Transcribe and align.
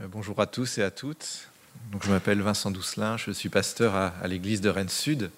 Euh, 0.00 0.08
bonjour 0.08 0.40
à 0.40 0.46
tous 0.46 0.78
et 0.78 0.82
à 0.82 0.90
toutes. 0.90 1.46
Je 2.02 2.10
m'appelle 2.10 2.42
Vincent 2.42 2.72
Doucelin, 2.72 3.16
je 3.16 3.30
suis 3.30 3.48
pasteur 3.48 3.94
à, 3.94 4.26
l'église 4.26 4.60
de 4.60 4.68
Rennes 4.68 4.88
Sud. 4.88 5.30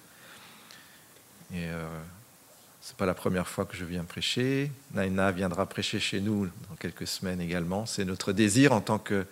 Et 1.53 1.65
euh, 1.65 1.85
ce 2.81 2.91
n'est 2.91 2.97
pas 2.97 3.05
la 3.05 3.13
première 3.13 3.47
fois 3.47 3.65
que 3.65 3.77
je 3.77 3.85
viens 3.85 4.03
prêcher. 4.03 4.71
Naina 4.95 5.31
viendra 5.31 5.67
prêcher 5.67 5.99
chez 5.99 6.21
nous 6.21 6.47
dans 6.69 6.75
quelques 6.79 7.05
semaines 7.05 7.39
également. 7.39 7.85
C'est 7.85 8.03
notre 8.03 8.33
désir 8.33 8.71
en 8.71 8.81
tant 8.81 8.97
que, 8.97 9.27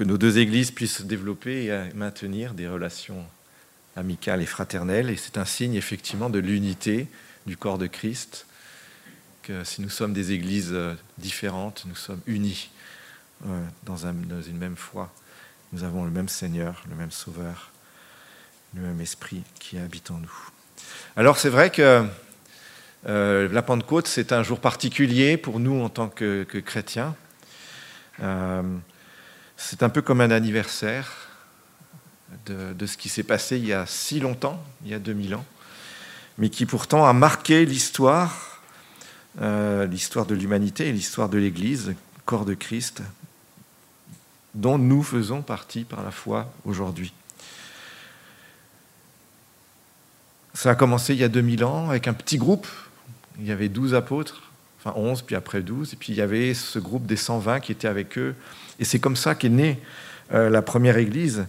nos 0.00 0.18
deux 0.18 0.38
églises 0.38 0.72
puissent 0.72 0.96
se 0.96 1.02
développer 1.04 1.66
et 1.66 1.94
maintenir 1.94 2.54
des 2.54 2.66
relations 2.66 3.24
amicales 3.94 4.42
et 4.42 4.46
fraternelles. 4.46 5.08
Et 5.08 5.16
c'est 5.16 5.38
un 5.38 5.44
signe 5.44 5.74
effectivement 5.74 6.30
de 6.30 6.40
l'unité 6.40 7.06
du 7.46 7.56
corps 7.56 7.78
de 7.78 7.86
Christ, 7.86 8.46
que 9.44 9.62
si 9.62 9.82
nous 9.82 9.90
sommes 9.90 10.12
des 10.12 10.32
églises 10.32 10.72
euh, 10.72 10.94
différentes, 11.16 11.84
nous 11.86 11.94
sommes 11.94 12.20
unis 12.26 12.70
dans, 13.84 13.96
une 13.96 14.58
même 14.58 14.76
foi. 14.76 15.12
Nous 15.72 15.84
avons 15.84 16.04
le 16.04 16.10
même 16.10 16.28
Seigneur, 16.28 16.82
le 16.88 16.96
même 16.96 17.10
Sauveur, 17.10 17.70
le 18.74 18.82
même 18.82 19.00
Esprit 19.00 19.42
qui 19.58 19.78
habite 19.78 20.10
en 20.10 20.18
nous. 20.18 20.48
Alors 21.16 21.38
c'est 21.38 21.48
vrai 21.48 21.70
que 21.70 22.06
euh, 23.08 23.48
la 23.52 23.62
Pentecôte, 23.62 24.08
c'est 24.08 24.32
un 24.32 24.42
jour 24.42 24.58
particulier 24.58 25.36
pour 25.36 25.60
nous 25.60 25.80
en 25.80 25.88
tant 25.88 26.08
que, 26.08 26.44
chrétiens. 26.44 27.14
Euh, 28.20 28.62
c'est 29.56 29.82
un 29.82 29.88
peu 29.88 30.02
comme 30.02 30.20
un 30.20 30.30
anniversaire 30.30 31.12
de, 32.46 32.86
ce 32.86 32.96
qui 32.96 33.08
s'est 33.08 33.22
passé 33.22 33.56
il 33.58 33.66
y 33.66 33.72
a 33.72 33.86
si 33.86 34.20
longtemps, 34.20 34.62
il 34.84 34.90
y 34.90 34.94
a 34.94 34.98
2000 34.98 35.34
ans, 35.36 35.44
mais 36.38 36.48
qui 36.48 36.66
pourtant 36.66 37.06
a 37.06 37.12
marqué 37.12 37.64
l'histoire, 37.64 38.60
euh, 39.40 39.86
l'histoire 39.86 40.26
de 40.26 40.34
l'humanité 40.34 40.88
et 40.88 40.92
l'histoire 40.92 41.28
de 41.28 41.38
l'Église, 41.38 41.94
corps 42.24 42.44
de 42.44 42.54
Christ, 42.54 43.02
dont 44.56 44.78
nous 44.78 45.02
faisons 45.02 45.42
partie 45.42 45.84
par 45.84 46.02
la 46.02 46.10
foi 46.10 46.50
aujourd'hui. 46.64 47.12
Ça 50.54 50.70
a 50.70 50.74
commencé 50.74 51.12
il 51.12 51.20
y 51.20 51.24
a 51.24 51.28
2000 51.28 51.64
ans 51.64 51.90
avec 51.90 52.08
un 52.08 52.14
petit 52.14 52.38
groupe. 52.38 52.66
Il 53.38 53.46
y 53.46 53.52
avait 53.52 53.68
12 53.68 53.94
apôtres, 53.94 54.50
enfin 54.80 54.98
11, 54.98 55.22
puis 55.22 55.36
après 55.36 55.60
12. 55.60 55.92
Et 55.92 55.96
puis 55.96 56.14
il 56.14 56.16
y 56.16 56.22
avait 56.22 56.54
ce 56.54 56.78
groupe 56.78 57.04
des 57.06 57.16
120 57.16 57.60
qui 57.60 57.72
était 57.72 57.86
avec 57.86 58.16
eux. 58.16 58.34
Et 58.80 58.84
c'est 58.84 58.98
comme 58.98 59.16
ça 59.16 59.34
qu'est 59.34 59.50
née 59.50 59.78
euh, 60.32 60.48
la 60.48 60.62
première 60.62 60.96
église, 60.96 61.46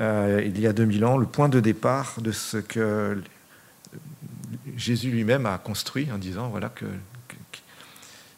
euh, 0.00 0.42
il 0.44 0.60
y 0.60 0.66
a 0.66 0.72
2000 0.72 1.04
ans, 1.04 1.16
le 1.16 1.26
point 1.26 1.48
de 1.48 1.58
départ 1.58 2.16
de 2.20 2.30
ce 2.30 2.58
que 2.58 3.20
Jésus 4.76 5.10
lui-même 5.10 5.46
a 5.46 5.58
construit 5.58 6.08
en 6.12 6.18
disant 6.18 6.48
voilà 6.48 6.70
euh, 6.82 6.86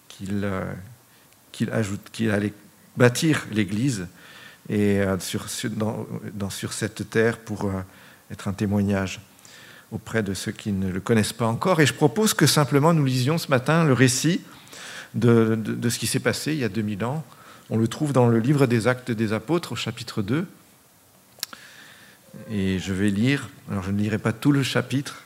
qu'il 0.09 1.71
ajoute, 1.73 2.01
qu'il 2.13 2.31
allait 2.31 2.55
bâtir 2.99 3.47
l'Église 3.53 4.09
et 4.69 5.01
euh, 5.01 5.19
sur, 5.21 5.49
cette 5.49 7.11
terre 7.11 7.39
pour 7.39 7.65
euh, 7.65 7.83
être 8.31 8.49
un 8.49 8.53
témoignage 8.53 9.21
auprès 9.93 10.23
de 10.23 10.35
ceux 10.35 10.53
qui 10.53 10.73
ne 10.73 10.91
le 10.91 11.01
connaissent 11.01 11.33
pas 11.33 11.47
encore. 11.47 11.81
Et 11.81 11.87
je 11.87 11.95
propose 11.95 12.35
que 12.35 12.47
simplement 12.47 12.93
nous 12.93 13.05
lisions 13.05 13.39
ce 13.39 13.49
matin 13.49 13.85
le 13.85 13.95
récit 13.95 14.43
de, 15.15 15.55
de, 15.55 15.89
ce 15.89 15.99
qui 15.99 16.07
s'est 16.07 16.21
passé 16.21 16.53
il 16.53 16.59
y 16.59 16.65
a 16.65 16.69
2000 16.69 17.05
ans. 17.05 17.25
On 17.71 17.79
le 17.79 17.89
trouve 17.89 18.13
dans 18.13 18.29
le 18.29 18.41
livre 18.41 18.67
des 18.67 18.87
Actes 18.87 19.11
des 19.11 19.33
Apôtres 19.33 19.73
au 19.73 19.77
chapitre 19.77 20.21
2. 20.21 20.47
Et 22.51 22.79
je 22.79 22.93
vais 22.93 23.11
lire, 23.11 23.49
alors 23.71 23.85
je 23.85 23.91
ne 23.91 23.99
lirai 23.99 24.19
pas 24.19 24.33
tout 24.33 24.53
le 24.53 24.63
chapitre, 24.63 25.23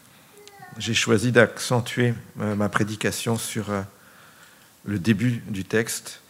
j'ai 0.79 0.95
choisi 0.95 1.33
d'accentuer 1.33 2.15
euh, 2.41 2.55
ma 2.55 2.69
prédication 2.69 3.37
sur 3.37 3.67
le 4.85 4.99
début 4.99 5.43
du 5.49 5.65
texte 5.65 6.22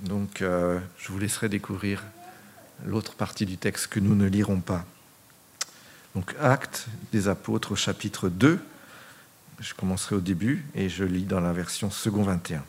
donc 0.00 0.42
euh, 0.42 0.78
je 0.98 1.10
vous 1.10 1.18
laisserai 1.18 1.48
découvrir 1.48 2.02
l'autre 2.84 3.14
partie 3.14 3.46
du 3.46 3.56
texte 3.56 3.88
que 3.88 4.00
nous 4.00 4.14
ne 4.14 4.26
lirons 4.26 4.60
pas. 4.60 4.84
Donc 6.14 6.34
Actes 6.40 6.86
des 7.12 7.28
apôtres 7.28 7.74
chapitre 7.76 8.28
2, 8.28 8.60
je 9.60 9.74
commencerai 9.74 10.16
au 10.16 10.20
début 10.20 10.64
et 10.74 10.88
je 10.88 11.04
lis 11.04 11.24
dans 11.24 11.40
la 11.40 11.52
version 11.52 11.90
second 11.90 12.22
21. 12.22 12.62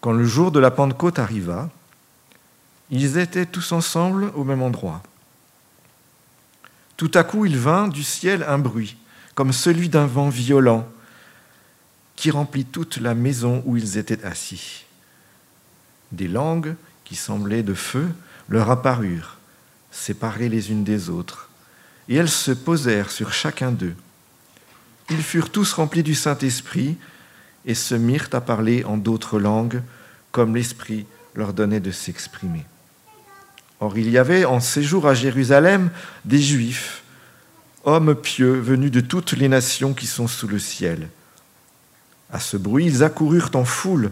Quand 0.00 0.12
le 0.12 0.24
jour 0.24 0.52
de 0.52 0.60
la 0.60 0.70
Pentecôte 0.70 1.18
arriva, 1.18 1.70
ils 2.90 3.18
étaient 3.18 3.46
tous 3.46 3.72
ensemble 3.72 4.30
au 4.34 4.44
même 4.44 4.62
endroit. 4.62 5.02
Tout 6.96 7.10
à 7.14 7.24
coup, 7.24 7.46
il 7.46 7.56
vint 7.56 7.88
du 7.88 8.04
ciel 8.04 8.44
un 8.46 8.58
bruit, 8.58 8.96
comme 9.34 9.52
celui 9.52 9.88
d'un 9.88 10.06
vent 10.06 10.28
violent 10.28 10.86
qui 12.16 12.30
remplit 12.30 12.64
toute 12.64 12.98
la 12.98 13.14
maison 13.14 13.62
où 13.66 13.76
ils 13.76 13.98
étaient 13.98 14.24
assis. 14.24 14.84
Des 16.12 16.28
langues 16.28 16.74
qui 17.04 17.16
semblaient 17.16 17.62
de 17.62 17.74
feu 17.74 18.08
leur 18.48 18.70
apparurent, 18.70 19.36
séparées 19.90 20.48
les 20.48 20.70
unes 20.70 20.84
des 20.84 21.10
autres, 21.10 21.48
et 22.08 22.16
elles 22.16 22.28
se 22.28 22.52
posèrent 22.52 23.10
sur 23.10 23.32
chacun 23.32 23.72
d'eux. 23.72 23.96
Ils 25.10 25.22
furent 25.22 25.50
tous 25.50 25.72
remplis 25.72 26.02
du 26.02 26.14
Saint-Esprit 26.14 26.96
et 27.66 27.74
se 27.74 27.94
mirent 27.94 28.28
à 28.32 28.40
parler 28.40 28.84
en 28.84 28.96
d'autres 28.96 29.38
langues, 29.38 29.82
comme 30.32 30.54
l'Esprit 30.54 31.06
leur 31.34 31.52
donnait 31.52 31.80
de 31.80 31.90
s'exprimer. 31.90 32.64
Or 33.80 33.98
il 33.98 34.10
y 34.10 34.18
avait 34.18 34.44
en 34.44 34.60
séjour 34.60 35.06
à 35.06 35.14
Jérusalem 35.14 35.90
des 36.24 36.40
Juifs, 36.40 37.02
hommes 37.84 38.14
pieux 38.14 38.58
venus 38.58 38.90
de 38.90 39.00
toutes 39.00 39.32
les 39.32 39.48
nations 39.48 39.94
qui 39.94 40.06
sont 40.06 40.28
sous 40.28 40.48
le 40.48 40.58
ciel. 40.58 41.08
À 42.32 42.40
ce 42.40 42.56
bruit, 42.56 42.86
ils 42.86 43.02
accoururent 43.02 43.50
en 43.54 43.64
foule 43.64 44.10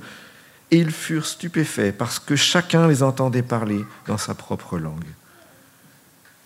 et 0.71 0.78
ils 0.78 0.91
furent 0.91 1.27
stupéfaits 1.27 1.97
parce 1.97 2.19
que 2.19 2.37
chacun 2.37 2.89
les 2.89 3.03
entendait 3.03 3.43
parler 3.43 3.84
dans 4.06 4.19
sa 4.19 4.34
propre 4.34 4.78
langue. 4.78 5.05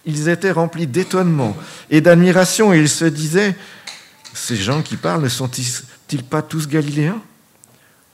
Ils 0.04 0.28
étaient 0.28 0.52
remplis 0.52 0.86
d'étonnement 0.86 1.56
et 1.90 2.00
d'admiration 2.00 2.72
et 2.72 2.78
ils 2.78 2.88
se 2.88 3.04
disaient, 3.04 3.56
ces 4.32 4.56
gens 4.56 4.82
qui 4.82 4.96
parlent 4.96 5.22
ne 5.22 5.28
sont-ils 5.28 6.24
pas 6.24 6.42
tous 6.42 6.68
galiléens? 6.68 7.20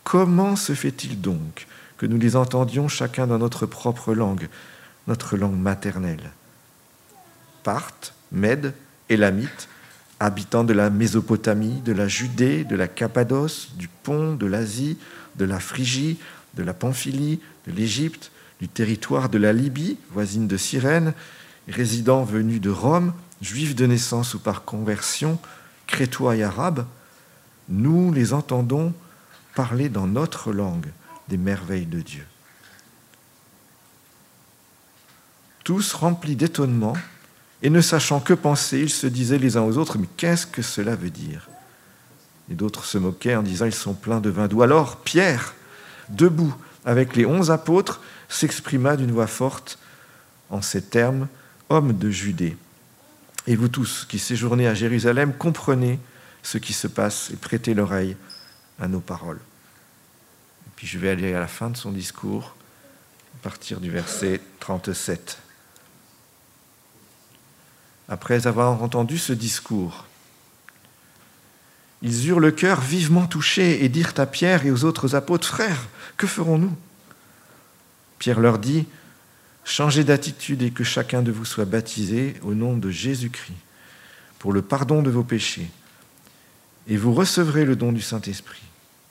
Comment 0.05 0.57
se 0.57 0.75
fait-il 0.75 1.21
donc 1.21 1.67
que 1.99 2.07
nous 2.07 2.19
les 2.19 2.35
entendions 2.35 2.89
chacun 2.89 3.27
dans 3.27 3.39
notre 3.39 3.67
propre 3.67 4.15
langue, 4.15 4.49
notre 5.07 5.37
langue 5.37 5.59
maternelle? 5.59 6.31
Parthes, 7.63 8.15
Mèdes, 8.33 8.75
Élamites, 9.09 9.69
habitants 10.23 10.63
de 10.63 10.73
la 10.73 10.89
Mésopotamie, 10.89 11.81
de 11.85 11.93
la 11.93 12.07
Judée, 12.07 12.63
de 12.65 12.77
la 12.77 12.87
Cappadoce, 12.87 13.73
du 13.77 13.89
Pont, 13.89 14.35
de 14.35 14.47
l'Asie, 14.47 14.97
de 15.37 15.45
la 15.45 15.59
Phrygie, 15.59 16.19
de 16.55 16.63
la 16.63 16.75
Pamphylie, 16.75 17.41
de 17.67 17.73
l'Égypte, 17.73 18.31
du 18.61 18.69
territoire 18.69 19.29
de 19.29 19.39
la 19.39 19.53
Libye, 19.53 19.99
voisine 20.11 20.47
de 20.47 20.57
Cyrène, 20.57 21.13
résidents 21.69 22.23
venus 22.23 22.61
de 22.61 22.71
Rome, 22.71 23.13
juifs 23.41 23.75
de 23.75 23.87
naissance 23.87 24.35
ou 24.35 24.39
par 24.39 24.65
conversion, 24.65 25.41
crétois 25.89 26.37
et 26.37 26.45
arabes, 26.45 26.87
nous 27.69 28.13
les 28.13 28.33
entendons 28.33 28.95
parler 29.57 29.89
dans 29.89 30.07
notre 30.07 30.53
langue 30.53 30.93
des 31.29 31.37
merveilles 31.37 31.87
de 31.87 32.01
Dieu. 32.01 32.25
Tous 35.65 35.95
remplis 35.95 36.37
d'étonnement, 36.37 36.97
et 37.63 37.71
ne 37.71 37.81
sachant 37.81 38.21
que 38.21 38.35
penser, 38.35 38.81
ils 38.81 38.91
se 38.91 39.07
disaient 39.07 39.39
les 39.39 39.57
uns 39.57 39.63
aux 39.63 39.79
autres, 39.79 39.99
mais 39.99 40.09
qu'est-ce 40.17 40.47
que 40.47 40.63
cela 40.63 40.97
veut 40.97 41.11
dire? 41.11 41.49
Et 42.51 42.55
d'autres 42.55 42.85
se 42.85 42.99
moquaient 42.99 43.37
en 43.37 43.43
disant, 43.43 43.67
ils 43.67 43.75
sont 43.75 43.95
pleins 43.95 44.21
de 44.21 44.31
vin 44.31 44.49
doux. 44.49 44.63
Alors 44.63 44.97
Pierre, 44.97 45.55
debout 46.09 46.55
avec 46.85 47.15
les 47.15 47.25
onze 47.25 47.53
apôtres, 47.53 48.01
s'exprima 48.29 48.97
d'une 48.97 49.13
voix 49.13 49.29
forte 49.29 49.79
en 50.51 50.61
ces 50.61 50.83
termes, 50.83 51.29
Hommes 51.69 51.97
de 51.97 52.11
Judée, 52.11 52.57
et 53.47 53.57
vous 53.57 53.69
tous 53.69 54.07
qui 54.09 54.19
séjournez 54.19 54.67
à 54.67 54.75
Jérusalem, 54.75 55.33
comprenez 55.33 56.01
ce 56.43 56.59
qui 56.59 56.73
se 56.73 56.89
passe 56.89 57.31
et 57.31 57.37
prêtez 57.37 57.75
l'oreille 57.75 58.17
à 58.81 58.89
nos 58.89 59.01
paroles. 59.01 59.41
Et 60.67 60.71
puis 60.75 60.87
je 60.87 60.99
vais 60.99 61.11
aller 61.11 61.33
à 61.33 61.41
la 61.41 61.47
fin 61.47 61.71
de 61.71 61.77
son 61.77 61.93
discours, 61.93 62.57
à 63.39 63.43
partir 63.43 63.81
du 63.81 63.91
verset 63.91 64.41
37 64.61 65.39
après 68.13 68.47
avoir 68.47 68.83
entendu 68.83 69.17
ce 69.17 69.33
discours. 69.33 70.05
Ils 72.03 72.29
eurent 72.29 72.41
le 72.41 72.51
cœur 72.51 72.83
vivement 72.83 73.27
touché 73.27 73.85
et 73.85 73.89
dirent 73.89 74.13
à 74.19 74.27
Pierre 74.27 74.67
et 74.67 74.71
aux 74.71 74.85
autres 74.85 75.15
apôtres, 75.15 75.49
Frères, 75.49 75.89
que 76.19 76.27
ferons-nous? 76.27 76.77
Pierre 78.19 78.41
leur 78.41 78.59
dit, 78.59 78.87
Changez 79.65 80.05
d'attitude 80.05 80.61
et 80.61 80.73
que 80.73 80.85
chacun 80.85 81.23
de 81.23 81.33
vous 81.33 81.47
soit 81.47 81.65
baptisé 81.65 82.35
au 82.43 82.53
nom 82.53 82.77
de 82.77 82.91
Jésus-Christ 82.91 83.57
pour 84.39 84.53
le 84.53 84.61
pardon 84.61 85.03
de 85.03 85.11
vos 85.11 85.23
péchés, 85.23 85.71
et 86.89 86.99
vous 86.99 87.15
recevrez 87.15 87.65
le 87.65 87.77
don 87.77 87.93
du 87.93 88.03
Saint-Esprit. 88.03 88.63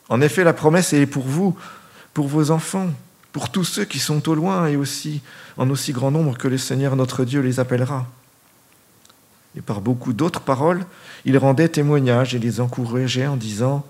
En 0.09 0.21
effet, 0.21 0.43
la 0.43 0.53
promesse 0.53 0.93
est 0.93 1.07
pour 1.07 1.23
vous, 1.23 1.57
pour 2.13 2.27
vos 2.27 2.51
enfants, 2.51 2.91
pour 3.31 3.49
tous 3.49 3.63
ceux 3.63 3.85
qui 3.85 3.97
sont 3.97 4.29
au 4.29 4.35
loin 4.35 4.67
et 4.67 4.75
aussi 4.75 5.21
en 5.57 5.69
aussi 5.71 5.91
grand 5.91 6.11
nombre 6.11 6.37
que 6.37 6.49
le 6.49 6.59
Seigneur 6.59 6.95
notre 6.95 7.25
Dieu 7.25 7.39
les 7.41 7.59
appellera 7.59 8.07
et 9.55 9.61
par 9.61 9.81
beaucoup 9.81 10.13
d'autres 10.13 10.41
paroles, 10.41 10.85
il 11.25 11.37
rendait 11.37 11.67
témoignage 11.67 12.35
et 12.35 12.39
les 12.39 12.61
encourageait 12.61 13.27
en 13.27 13.35
disant 13.35 13.85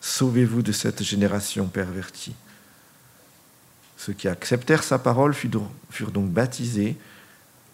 Sauvez-vous 0.00 0.62
de 0.62 0.72
cette 0.72 1.02
génération 1.02 1.66
pervertie. 1.66 2.34
Ceux 3.98 4.14
qui 4.14 4.28
acceptèrent 4.28 4.82
sa 4.82 4.98
parole 4.98 5.34
furent 5.34 6.10
donc 6.10 6.30
baptisés. 6.30 6.96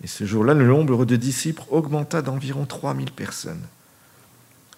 Et 0.02 0.08
ce 0.08 0.26
jour-là, 0.26 0.54
le 0.54 0.66
nombre 0.66 1.04
de 1.04 1.14
disciples 1.14 1.62
augmenta 1.70 2.22
d'environ 2.22 2.66
3000 2.66 3.12
personnes. 3.12 3.62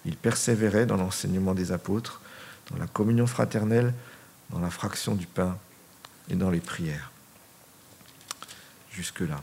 Ils 0.05 0.15
persévéraient 0.15 0.85
dans 0.85 0.95
l'enseignement 0.95 1.55
des 1.55 1.71
apôtres, 1.71 2.21
dans 2.69 2.77
la 2.77 2.87
communion 2.87 3.25
fraternelle, 3.25 3.93
dans 4.51 4.59
la 4.59 4.69
fraction 4.69 5.15
du 5.15 5.25
pain 5.25 5.57
et 6.29 6.35
dans 6.35 6.51
les 6.51 6.59
prières. 6.61 7.11
Jusque-là. 8.91 9.41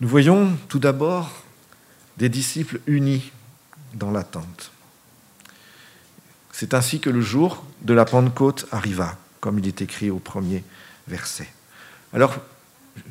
Nous 0.00 0.08
voyons 0.08 0.56
tout 0.68 0.78
d'abord 0.78 1.30
des 2.16 2.28
disciples 2.28 2.80
unis 2.86 3.32
dans 3.94 4.10
l'attente. 4.10 4.70
C'est 6.52 6.74
ainsi 6.74 7.00
que 7.00 7.10
le 7.10 7.20
jour 7.20 7.64
de 7.82 7.92
la 7.94 8.04
Pentecôte 8.04 8.66
arriva 8.72 9.16
comme 9.40 9.58
il 9.58 9.66
est 9.66 9.82
écrit 9.82 10.10
au 10.10 10.18
premier 10.18 10.62
verset. 11.08 11.48
Alors, 12.12 12.36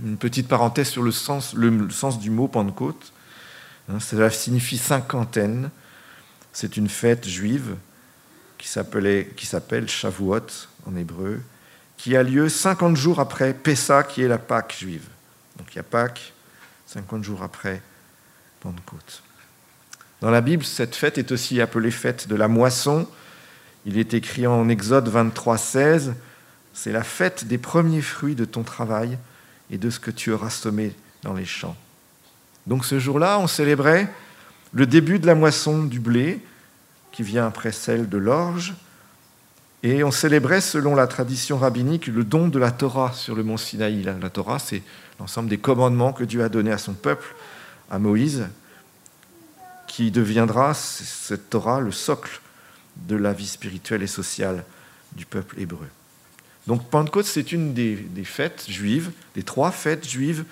une 0.04 0.18
petite 0.18 0.48
parenthèse 0.48 0.90
sur 0.90 1.04
le 1.04 1.12
sens, 1.12 1.56
du 1.56 2.30
mot 2.30 2.48
Pentecôte. 2.48 3.12
Hein, 3.90 4.00
cela 4.00 4.30
signifie 4.30 4.78
cinquantaine. 4.78 5.72
C'est 6.54 6.78
une 6.78 6.90
fête 6.90 7.28
juive 7.28 7.76
qui 8.58 8.68
s'appelle 8.68 9.90
Shavuot 9.90 10.68
en 10.86 10.96
hébreu, 10.96 11.42
qui 11.98 12.16
a 12.16 12.24
lieu 12.24 12.50
50 12.50 12.96
jours 12.96 13.20
après 13.20 13.54
Pessah, 13.54 14.04
qui 14.04 14.22
est 14.22 14.28
la 14.28 14.38
Pâque 14.38 14.76
juive. 14.80 15.08
Donc 15.58 15.68
il 15.74 15.78
y 15.78 15.80
a 15.80 15.84
Pâque, 15.84 16.34
50 16.92 17.24
jours 17.24 17.44
après 17.44 17.84
Pentecôte. 18.62 19.22
Dans 20.22 20.32
la 20.32 20.42
Bible, 20.42 20.66
cette 20.66 20.96
fête 20.96 21.20
est 21.20 21.32
aussi 21.32 21.62
appelée 21.62 21.92
fête 21.92 22.28
de 22.28 22.36
la 22.36 22.48
moisson, 22.48 23.08
il 23.86 24.00
est 24.00 24.16
écrit 24.16 24.48
en 24.48 24.68
Exode 24.70 25.08
23, 25.08 25.60
16, 25.60 26.16
c'est 26.74 26.92
la 26.92 27.04
fête 27.04 27.46
des 27.46 27.60
premiers 27.60 28.02
fruits 28.02 28.34
de 28.34 28.44
ton 28.44 28.64
travail 28.64 29.20
et 29.70 29.78
de 29.78 29.92
ce 29.92 30.00
que 30.00 30.10
tu 30.10 30.32
auras 30.32 30.50
semé 30.50 30.96
dans 31.22 31.34
les 31.34 31.46
champs. 31.46 31.78
Donc 32.66 32.86
ce 32.86 32.98
jour-là, 32.98 33.38
on 33.38 33.46
célébrait 33.46 34.12
le 34.74 34.88
début 34.88 35.20
de 35.20 35.28
la 35.28 35.36
moisson 35.36 35.84
du 35.84 36.00
blé, 36.00 36.40
qui 37.12 37.22
vient 37.22 37.46
après 37.46 37.72
celle 37.72 38.10
de 38.10 38.18
l'orge, 38.18 38.74
et 39.82 40.04
on 40.04 40.12
célébrait, 40.12 40.62
selon 40.62 40.94
la 40.94 41.08
tradition 41.08 41.58
rabbinique, 41.58 42.08
le 42.08 42.24
don 42.24 42.48
de 42.48 42.60
la 42.60 42.72
Torah 42.72 43.14
sur 43.14 43.36
le 43.36 43.44
mont 43.44 43.58
Sinaï. 43.58 44.04
La 44.04 44.30
Torah, 44.30 44.60
c'est 44.60 44.84
l'ensemble 45.20 45.48
des 45.50 45.58
commandements 45.58 46.12
que 46.12 46.26
Dieu 46.26 46.44
a 46.44 46.50
donnés 46.50 46.72
à 46.72 46.78
son 46.78 46.94
peuple, 46.94 47.34
à 47.90 47.98
Moïse, 47.98 48.48
qui 49.88 50.12
deviendra, 50.12 50.74
cette 50.74 51.50
Torah, 51.50 51.80
le 51.80 51.92
socle 51.92 52.42
de 53.08 53.16
la 53.16 53.32
vie 53.32 53.48
spirituelle 53.48 54.04
et 54.04 54.08
sociale 54.08 54.66
du 55.14 55.26
peuple 55.26 55.60
hébreu. 55.60 55.88
Donc 56.68 56.90
Pentecôte, 56.90 57.26
c'est 57.26 57.52
une 57.52 57.74
des, 57.74 57.98
fêtes 58.24 58.66
juives, 58.70 59.12
des 59.34 59.44
trois 59.44 59.72
fêtes 59.72 60.08
juives, 60.08 60.44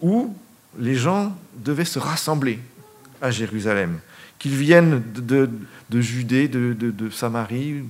où 0.00 0.36
les 0.78 0.94
gens 0.94 1.36
devaient 1.56 1.84
se 1.84 1.98
rassembler 1.98 2.58
à 3.20 3.30
Jérusalem, 3.30 3.98
qu'ils 4.38 4.56
viennent 4.56 5.02
de, 5.14 5.50
Judée, 6.00 6.48
de, 6.48 7.10
Samarie, 7.10 7.84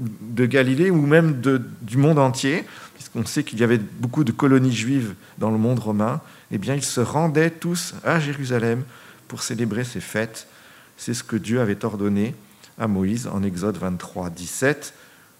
de 0.00 0.46
Galilée 0.46 0.90
ou 0.90 1.04
même 1.06 1.40
du 1.82 1.96
monde 1.96 2.18
entier, 2.18 2.64
puisqu'on 2.94 3.26
sait 3.26 3.44
qu'il 3.44 3.60
y 3.60 3.64
avait 3.64 3.78
beaucoup 3.78 4.24
de 4.24 4.32
colonies 4.32 4.74
juives 4.74 5.14
dans 5.38 5.50
le 5.50 5.58
monde 5.58 5.78
romain, 5.78 6.20
eh 6.50 6.58
bien 6.58 6.74
ils 6.74 6.84
se 6.84 7.00
rendaient 7.00 7.50
tous 7.50 7.94
à 8.04 8.18
Jérusalem 8.18 8.82
pour 9.28 9.42
célébrer 9.42 9.84
ces 9.84 10.00
fêtes. 10.00 10.48
C'est 10.96 11.14
ce 11.14 11.22
que 11.22 11.36
Dieu 11.36 11.60
avait 11.60 11.84
ordonné 11.84 12.34
à 12.78 12.88
Moïse 12.88 13.26
en 13.26 13.42
Exode 13.42 13.76
23, 13.76 14.30
17, 14.30 14.94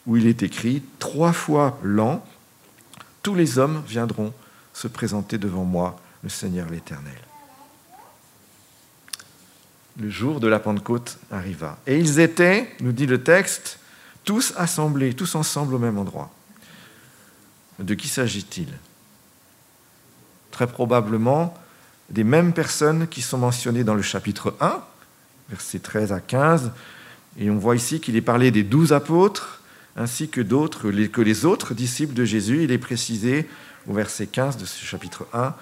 où 0.06 0.16
il 0.16 0.26
est 0.26 0.42
écrit 0.42 0.82
Trois 0.98 1.32
fois 1.32 1.78
l'an, 1.82 2.24
tous 3.22 3.34
les 3.34 3.58
hommes 3.58 3.82
viendront 3.86 4.32
se 4.72 4.88
présenter 4.88 5.38
devant 5.38 5.64
moi, 5.64 6.00
le 6.22 6.28
Seigneur 6.28 6.68
l'Éternel. 6.70 7.12
Le 9.98 10.08
jour 10.08 10.40
de 10.40 10.48
la 10.48 10.60
Pentecôte 10.60 11.18
arriva. 11.30 11.78
Et 11.86 11.98
ils 11.98 12.20
étaient, 12.20 12.70
nous 12.80 12.92
dit 12.92 13.06
le 13.06 13.22
texte, 13.22 13.79
tous 14.24 14.52
assemblés, 14.56 15.14
tous 15.14 15.34
ensemble 15.34 15.74
au 15.74 15.78
même 15.78 15.98
endroit. 15.98 16.30
De 17.78 17.94
qui 17.94 18.08
s'agit-il? 18.08 18.68
Très 20.50 20.66
probablement 20.66 21.54
des 22.10 22.24
mêmes 22.24 22.52
personnes 22.52 23.06
qui 23.08 23.22
sont 23.22 23.38
mentionnées 23.38 23.84
dans 23.84 23.94
le 23.94 24.02
chapitre 24.02 24.56
1, 24.60 24.82
versets 25.48 25.78
13 25.78 26.12
à 26.12 26.20
15, 26.20 26.72
et 27.38 27.50
on 27.50 27.58
voit 27.58 27.76
ici 27.76 28.00
qu'il 28.00 28.16
est 28.16 28.22
parlé 28.22 28.50
des 28.50 28.64
douze 28.64 28.92
apôtres, 28.92 29.60
ainsi 29.96 30.28
que 30.28 30.40
d'autres, 30.40 30.90
que 30.90 31.20
les 31.20 31.44
autres 31.44 31.74
disciples 31.74 32.14
de 32.14 32.24
Jésus. 32.24 32.64
Il 32.64 32.72
est 32.72 32.78
précisé 32.78 33.48
au 33.88 33.92
verset 33.92 34.26
15 34.26 34.56
de 34.56 34.64
ce 34.64 34.84
chapitre 34.84 35.26
1 35.32 35.54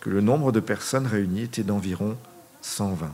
que 0.00 0.10
le 0.10 0.20
nombre 0.20 0.52
de 0.52 0.60
personnes 0.60 1.06
réunies 1.06 1.42
était 1.42 1.62
d'environ 1.62 2.16
120. 2.62 3.12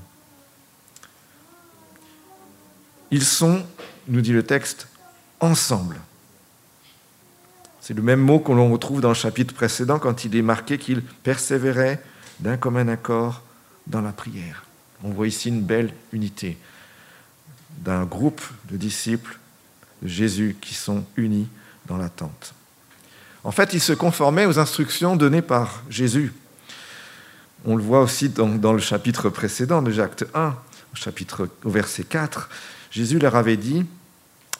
Ils 3.10 3.24
sont, 3.24 3.64
nous 4.08 4.20
dit 4.20 4.32
le 4.32 4.42
texte, 4.42 4.88
ensemble. 5.40 5.98
C'est 7.80 7.94
le 7.94 8.02
même 8.02 8.20
mot 8.20 8.38
qu'on 8.38 8.54
l'on 8.54 8.70
retrouve 8.70 9.00
dans 9.00 9.08
le 9.08 9.14
chapitre 9.14 9.54
précédent 9.54 9.98
quand 9.98 10.24
il 10.24 10.36
est 10.36 10.42
marqué 10.42 10.78
qu'ils 10.78 11.02
persévéraient 11.02 12.02
d'un 12.40 12.56
commun 12.56 12.88
accord 12.88 13.42
dans 13.86 14.00
la 14.00 14.12
prière. 14.12 14.64
On 15.02 15.10
voit 15.10 15.26
ici 15.26 15.48
une 15.48 15.62
belle 15.62 15.92
unité 16.12 16.58
d'un 17.78 18.04
groupe 18.04 18.42
de 18.70 18.76
disciples 18.76 19.38
de 20.02 20.08
Jésus 20.08 20.56
qui 20.60 20.74
sont 20.74 21.04
unis 21.16 21.48
dans 21.86 21.96
l'attente. 21.96 22.54
En 23.44 23.50
fait, 23.50 23.72
ils 23.72 23.80
se 23.80 23.92
conformaient 23.92 24.46
aux 24.46 24.58
instructions 24.58 25.16
données 25.16 25.42
par 25.42 25.82
Jésus. 25.90 26.32
On 27.64 27.76
le 27.76 27.82
voit 27.82 28.00
aussi 28.00 28.28
dans, 28.28 28.72
le 28.72 28.78
chapitre 28.78 29.28
précédent 29.28 29.82
de 29.82 30.00
Acte 30.00 30.24
1, 30.34 30.48
au, 30.48 30.54
chapitre, 30.96 31.48
au 31.64 31.70
verset 31.70 32.04
4. 32.04 32.48
Jésus 32.92 33.18
leur 33.18 33.36
avait 33.36 33.56
dit, 33.56 33.86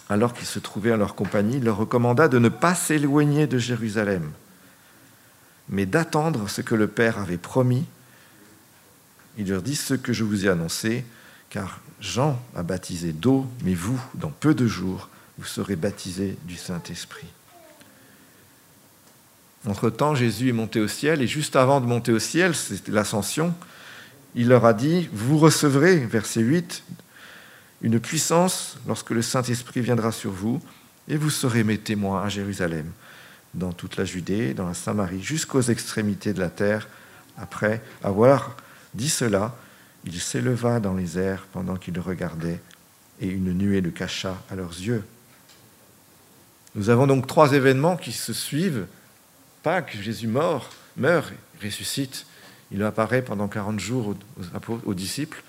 alors 0.09 0.33
qu'ils 0.33 0.47
se 0.47 0.59
trouvaient 0.59 0.91
à 0.91 0.97
leur 0.97 1.15
compagnie, 1.15 1.59
il 1.59 1.65
leur 1.65 1.77
recommanda 1.77 2.29
de 2.29 2.39
ne 2.39 2.49
pas 2.49 2.75
s'éloigner 2.75 3.47
de 3.47 3.59
Jérusalem, 3.59 4.33
mais 5.69 5.85
d'attendre 5.85 6.49
ce 6.49 6.63
que 6.63 6.75
le 6.75 6.89
Père 6.89 7.19
avait 7.19 7.37
promis. 7.37 7.85
Il 9.37 9.51
leur 9.51 9.61
dit 9.61 9.77
ce 9.77 9.95
que 9.95 10.15
je 10.15 10.25
vous 10.25 10.47
ai 10.47 10.49
annoncé, 10.49 11.05
car 11.51 11.81
Jean 12.01 12.43
a 12.57 12.63
baptisé 12.63 13.13
d'eau, 13.13 13.47
mais 13.65 13.75
vous, 13.75 14.01
dans 14.15 14.31
peu 14.31 14.55
de 14.55 14.67
jours, 14.67 15.11
vous 15.37 15.45
serez 15.45 15.77
baptisés 15.77 16.37
du 16.45 16.57
Saint-Esprit. 16.57 17.29
Entre-temps, 19.67 20.15
Jésus 20.15 20.49
est 20.49 20.53
monté 20.53 20.81
au 20.81 20.89
ciel, 20.89 21.21
et 21.21 21.27
juste 21.27 21.55
avant 21.55 21.83
de 21.83 21.87
monter 21.87 22.13
au 22.13 22.19
ciel, 22.19 22.55
c'est 22.55 22.89
l'ascension, 22.89 23.55
il 24.35 24.49
leur 24.49 24.65
a 24.65 24.73
dit, 24.73 25.11
vous 25.13 25.39
recevrez, 25.39 25.99
verset 25.99 26.41
8, 26.41 26.83
une 27.83 27.99
puissance 28.01 28.79
lorsque 28.87 29.11
le 29.11 29.23
Saint-Esprit 29.23 29.81
viendra 29.81 30.13
sur 30.13 30.31
vous, 30.31 30.63
et 31.09 31.17
vous 31.17 31.31
serez 31.31 31.65
mes 31.65 31.79
témoins 31.79 32.23
à 32.23 32.29
Jérusalem, 32.29 32.91
dans 33.55 33.73
toute 33.73 33.97
la 33.97 34.05
Judée, 34.05 34.55
dans 34.55 34.69
la 34.69 34.75
Samarie, 34.75 35.23
jusqu'aux 35.23 35.63
extrémités 35.63 36.33
de 36.33 36.41
la 36.41 36.49
terre. 36.49 36.89
Après 37.37 37.83
avoir 38.05 38.57
dit 38.95 39.09
cela, 39.11 39.57
il 40.05 40.21
s'éleva 40.21 40.81
dans 40.81 40.95
les 40.95 41.19
airs 41.19 41.47
pendant 41.53 41.77
qu'ils 41.77 41.99
regardaient, 41.99 42.61
et 43.21 43.27
une 43.27 43.53
nuée 43.53 43.81
le 43.81 43.91
cacha 43.91 44.41
à 44.51 44.55
leurs 44.55 44.71
yeux. 44.71 45.05
Nous 46.75 46.89
avons 46.89 47.07
donc 47.07 47.27
trois 47.27 47.53
événements 47.53 47.97
qui 47.97 48.13
se 48.13 48.33
suivent. 48.33 48.87
Pâques, 49.63 49.97
Jésus 50.01 50.27
mort, 50.29 50.71
meurt, 50.97 51.33
ressuscite. 51.63 52.27
Il 52.71 52.83
apparaît 52.83 53.23
pendant 53.23 53.49
40 53.49 53.79
jours 53.79 54.15
aux 54.87 54.95
disciples. 54.95 55.43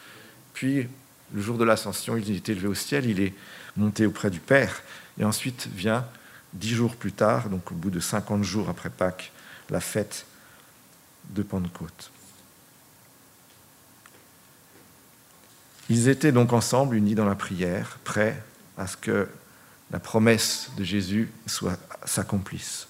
Puis, 0.54 0.88
le 1.34 1.42
jour 1.42 1.58
de 1.58 1.64
l'ascension, 1.64 2.16
il 2.16 2.30
est 2.32 2.50
élevé 2.50 2.68
au 2.68 2.74
ciel, 2.74 3.06
il 3.06 3.20
est 3.20 3.34
monté 3.76 4.06
auprès 4.06 4.30
du 4.30 4.40
Père. 4.40 4.82
Et 5.20 5.24
ensuite 5.24 5.68
vient, 5.74 6.06
dix 6.54 6.74
jours 6.74 6.96
plus 6.96 7.12
tard, 7.12 7.50
donc 7.50 7.72
au 7.72 7.76
bout 7.76 7.90
de 7.90 8.00
50 8.00 8.44
jours 8.44 8.70
après 8.70 8.90
Pâques, 8.90 9.32
la 9.70 9.80
fête 9.80 10.26
de 11.30 11.42
Pentecôte. 11.44 12.12
Ils 15.90 16.08
étaient 16.08 16.32
donc 16.32 16.54
ensemble, 16.54 16.96
unis 16.96 17.16
dans 17.16 17.26
la 17.26 17.36
prière, 17.36 17.98
prêts 18.04 18.42
à 18.78 18.88
ce 18.88 18.98
que 18.98 19.28
la 19.92 20.00
promesse 20.00 20.72
de 20.78 20.84
Jésus 20.84 21.30
s'accomplisse. 22.06 22.88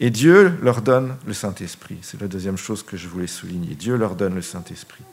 Et 0.00 0.10
Dieu 0.10 0.58
leur 0.62 0.82
donne 0.82 1.16
le 1.26 1.32
Saint-Esprit. 1.32 1.98
C'est 2.02 2.20
la 2.20 2.26
deuxième 2.26 2.56
chose 2.56 2.82
que 2.82 2.96
je 2.96 3.06
voulais 3.06 3.28
souligner. 3.28 3.74
Dieu 3.74 3.96
leur 3.96 4.16
donne 4.16 4.34
le 4.34 4.42
Saint-Esprit. 4.42 5.04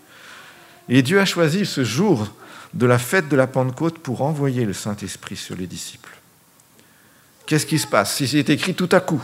Et 0.89 1.03
Dieu 1.03 1.19
a 1.19 1.25
choisi 1.25 1.65
ce 1.65 1.83
jour 1.83 2.33
de 2.73 2.85
la 2.85 2.99
fête 2.99 3.27
de 3.29 3.35
la 3.35 3.47
Pentecôte 3.47 3.99
pour 3.99 4.21
envoyer 4.21 4.65
le 4.65 4.73
Saint-Esprit 4.73 5.35
sur 5.35 5.55
les 5.55 5.67
disciples. 5.67 6.17
Qu'est-ce 7.45 7.65
qui 7.65 7.79
se 7.79 7.87
passe 7.87 8.23
C'est 8.23 8.49
écrit 8.49 8.75
tout 8.75 8.89
à 8.91 8.99
coup, 8.99 9.21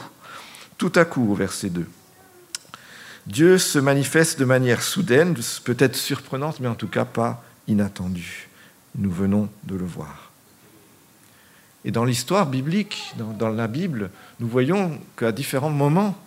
tout 0.77 0.91
à 0.95 1.05
coup 1.05 1.31
au 1.31 1.35
verset 1.35 1.69
2. 1.69 1.87
Dieu 3.25 3.57
se 3.57 3.79
manifeste 3.79 4.39
de 4.39 4.45
manière 4.45 4.81
soudaine, 4.81 5.35
peut-être 5.63 5.95
surprenante, 5.95 6.59
mais 6.59 6.67
en 6.67 6.75
tout 6.75 6.87
cas 6.87 7.05
pas 7.05 7.43
inattendu. 7.67 8.49
Nous 8.95 9.11
venons 9.11 9.49
de 9.63 9.75
le 9.75 9.85
voir. 9.85 10.31
Et 11.85 11.91
dans 11.91 12.05
l'histoire 12.05 12.47
biblique, 12.47 13.13
dans, 13.17 13.49
la 13.49 13.67
Bible, 13.67 14.09
nous 14.39 14.47
voyons 14.47 14.99
qu'à 15.15 15.31
différents 15.31 15.69
moments, 15.69 16.17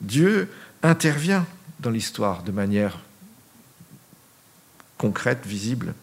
Dieu 0.00 0.48
intervient 0.82 1.46
dans 1.80 1.90
l'histoire 1.90 2.42
de 2.42 2.52
manière 2.52 2.98
concrète, 4.98 5.44
visible. 5.46 5.94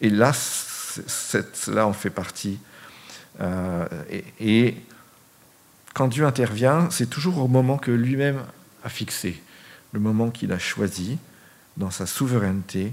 Et 0.00 0.10
là, 0.10 0.32
cela 0.32 1.86
en 1.86 1.92
fait 1.92 2.10
partie. 2.10 2.58
Euh, 3.40 3.86
et, 4.40 4.76
quand 5.94 6.08
Dieu 6.08 6.24
intervient, 6.24 6.88
c'est 6.90 7.10
toujours 7.10 7.38
au 7.38 7.48
moment 7.48 7.76
que 7.76 7.90
lui-même 7.90 8.44
a 8.84 8.88
fixé, 8.88 9.42
le 9.92 9.98
moment 9.98 10.30
qu'il 10.30 10.52
a 10.52 10.58
choisi, 10.58 11.18
dans 11.76 11.90
sa 11.90 12.06
souveraineté, 12.06 12.92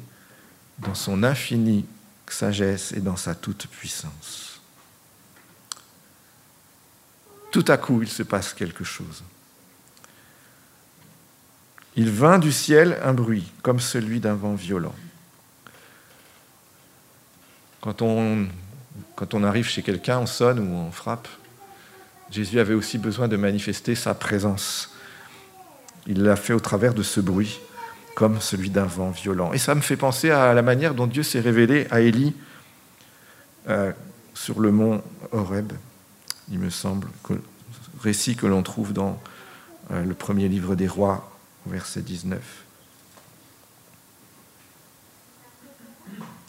dans 0.80 0.96
son 0.96 1.24
infinie 1.24 1.86
sagesse 2.28 2.94
et 2.94 3.02
dans 3.02 3.16
sa 3.16 3.36
toute 3.36 3.68
puissance. 3.68 4.60
Tout 7.52 7.66
à 7.68 7.78
coup, 7.78 8.02
il 8.02 8.10
se 8.10 8.24
passe 8.24 8.54
quelque 8.54 8.84
chose. 8.84 9.24
Il 11.96 12.10
vint 12.10 12.40
du 12.40 12.52
ciel 12.52 13.00
un 13.04 13.14
bruit, 13.14 13.52
comme 13.62 13.80
celui 13.80 14.20
d'un 14.20 14.34
vent 14.34 14.56
violent. 14.56 14.96
Quand 17.86 18.02
on, 18.02 18.48
quand 19.16 19.36
on 19.36 19.44
arrive 19.44 19.68
chez 19.68 19.84
quelqu'un, 19.84 20.18
on 20.18 20.26
sonne 20.26 20.58
ou 20.58 20.76
on 20.76 20.92
frappe. 20.92 21.28
Jésus 22.32 22.60
avait 22.60 22.74
aussi 22.74 22.98
besoin 22.98 23.28
de 23.28 23.38
manifester 23.38 23.94
sa 23.94 24.16
présence. 24.16 24.90
Il 26.08 26.24
l'a 26.24 26.36
fait 26.36 26.54
au 26.54 26.60
travers 26.60 26.96
de 26.96 27.04
ce 27.04 27.20
bruit 27.22 27.60
comme 28.16 28.42
celui 28.42 28.72
d'un 28.72 28.86
vent 28.86 29.12
violent. 29.12 29.54
Et 29.54 29.60
ça 29.60 29.76
me 29.76 29.82
fait 29.82 29.98
penser 29.98 30.32
à 30.32 30.56
la 30.56 30.64
manière 30.64 30.96
dont 30.96 31.06
Dieu 31.06 31.22
s'est 31.22 31.40
révélé 31.40 31.86
à 31.92 32.02
Élie 32.02 32.34
euh, 33.70 33.92
sur 34.34 34.60
le 34.60 34.72
mont 34.72 35.04
Horeb, 35.32 35.72
il 36.50 36.58
me 36.58 36.72
semble, 36.72 37.08
récit 38.02 38.36
que 38.36 38.48
l'on 38.48 38.64
trouve 38.64 38.94
dans 38.94 39.22
euh, 39.92 40.04
le 40.04 40.14
premier 40.16 40.48
livre 40.48 40.76
des 40.76 40.88
rois, 40.88 41.32
verset 41.68 42.02
19. 42.02 42.42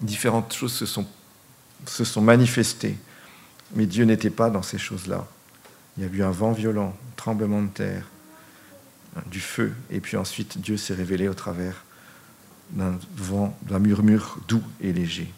Différentes 0.00 0.54
choses 0.54 0.72
se 0.72 0.86
sont, 0.86 1.06
se 1.86 2.04
sont 2.04 2.20
manifestées, 2.20 2.96
mais 3.74 3.86
Dieu 3.86 4.04
n'était 4.04 4.30
pas 4.30 4.50
dans 4.50 4.62
ces 4.62 4.78
choses-là. 4.78 5.26
Il 5.96 6.04
y 6.04 6.06
a 6.06 6.10
eu 6.10 6.22
un 6.22 6.30
vent 6.30 6.52
violent, 6.52 6.96
un 6.96 7.16
tremblement 7.16 7.62
de 7.62 7.68
terre, 7.68 8.06
du 9.30 9.40
feu, 9.40 9.72
et 9.90 10.00
puis 10.00 10.16
ensuite 10.16 10.58
Dieu 10.58 10.76
s'est 10.76 10.94
révélé 10.94 11.28
au 11.28 11.34
travers 11.34 11.84
d'un 12.70 12.98
vent, 13.16 13.56
d'un 13.62 13.78
murmure 13.78 14.38
doux 14.48 14.62
et 14.80 14.92
léger. 14.92 15.32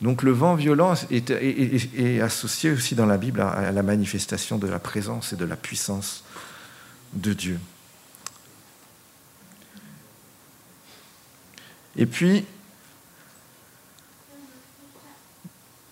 Donc 0.00 0.22
le 0.22 0.30
vent 0.30 0.54
violent 0.56 0.94
est, 1.10 2.20
associé 2.20 2.70
aussi 2.70 2.94
dans 2.94 3.06
la 3.06 3.16
Bible 3.16 3.40
à, 3.40 3.72
la 3.72 3.82
manifestation 3.82 4.58
de 4.58 4.66
la 4.66 4.78
présence 4.78 5.32
et 5.32 5.36
de 5.36 5.44
la 5.44 5.56
puissance 5.56 6.24
de 7.14 7.32
Dieu. 7.32 7.58
Et 11.96 12.04
puis, 12.04 12.44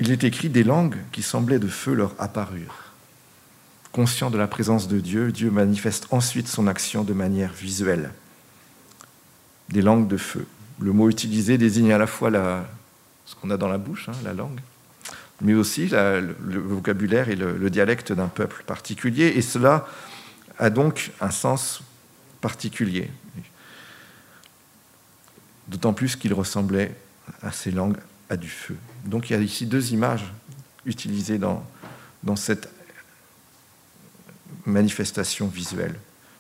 il 0.05 0.11
est 0.11 0.25
écrit 0.25 0.51
des 0.51 0.65
langues 0.65 0.99
qui 1.13 1.23
semblaient 1.23 1.59
de 1.59 1.67
feu 1.67 1.95
leur 1.95 2.15
apparurent. 2.19 2.93
Conscient 3.91 4.31
de 4.31 4.37
la 4.37 4.47
présence 4.47 4.87
de 4.87 5.01
Dieu, 5.01 5.33
Dieu 5.33 5.51
manifeste 5.51 6.09
ensuite 6.11 6.47
son 6.47 6.67
action 6.67 7.05
de 7.05 7.15
manière 7.15 7.55
visuelle. 7.55 8.13
Des 9.71 9.81
langues 9.81 10.07
de 10.07 10.19
feu. 10.19 10.47
Le 10.79 10.93
mot 10.93 11.09
utilisé 11.09 11.57
désigne 11.57 11.91
à 11.91 11.97
la 11.97 12.07
fois 12.07 12.31
ce 13.25 13.35
qu'on 13.35 13.49
a 13.49 13.57
dans 13.57 13.69
la 13.69 13.79
bouche, 13.79 14.11
hein, 14.11 14.17
la 14.25 14.35
langue, 14.35 14.61
mais 15.41 15.55
aussi 15.55 15.89
le, 15.89 16.35
vocabulaire 16.59 17.31
et 17.31 17.37
le, 17.37 17.71
dialecte 17.71 18.13
d'un 18.13 18.29
peuple 18.29 18.63
particulier. 18.67 19.33
Et 19.37 19.41
cela 19.41 19.89
a 20.59 20.69
donc 20.69 21.13
un 21.23 21.31
sens 21.31 21.83
particulier. 22.43 23.11
D'autant 25.69 25.95
plus 25.95 26.15
qu'il 26.15 26.35
ressemblait 26.35 26.95
à 27.41 27.53
ces 27.53 27.71
langues 27.71 27.97
à 28.31 28.37
du 28.37 28.49
feu. 28.49 28.77
Donc 29.05 29.31
il 29.31 29.35
y 29.35 29.37
a 29.37 29.41
ici 29.41 29.67
deux 29.67 29.93
images 29.93 30.33
utilisées 30.87 31.39
dans, 31.39 31.65
dans 32.23 32.37
cette 32.37 32.69
manifestation 34.67 35.47
visuelle. 35.47 35.95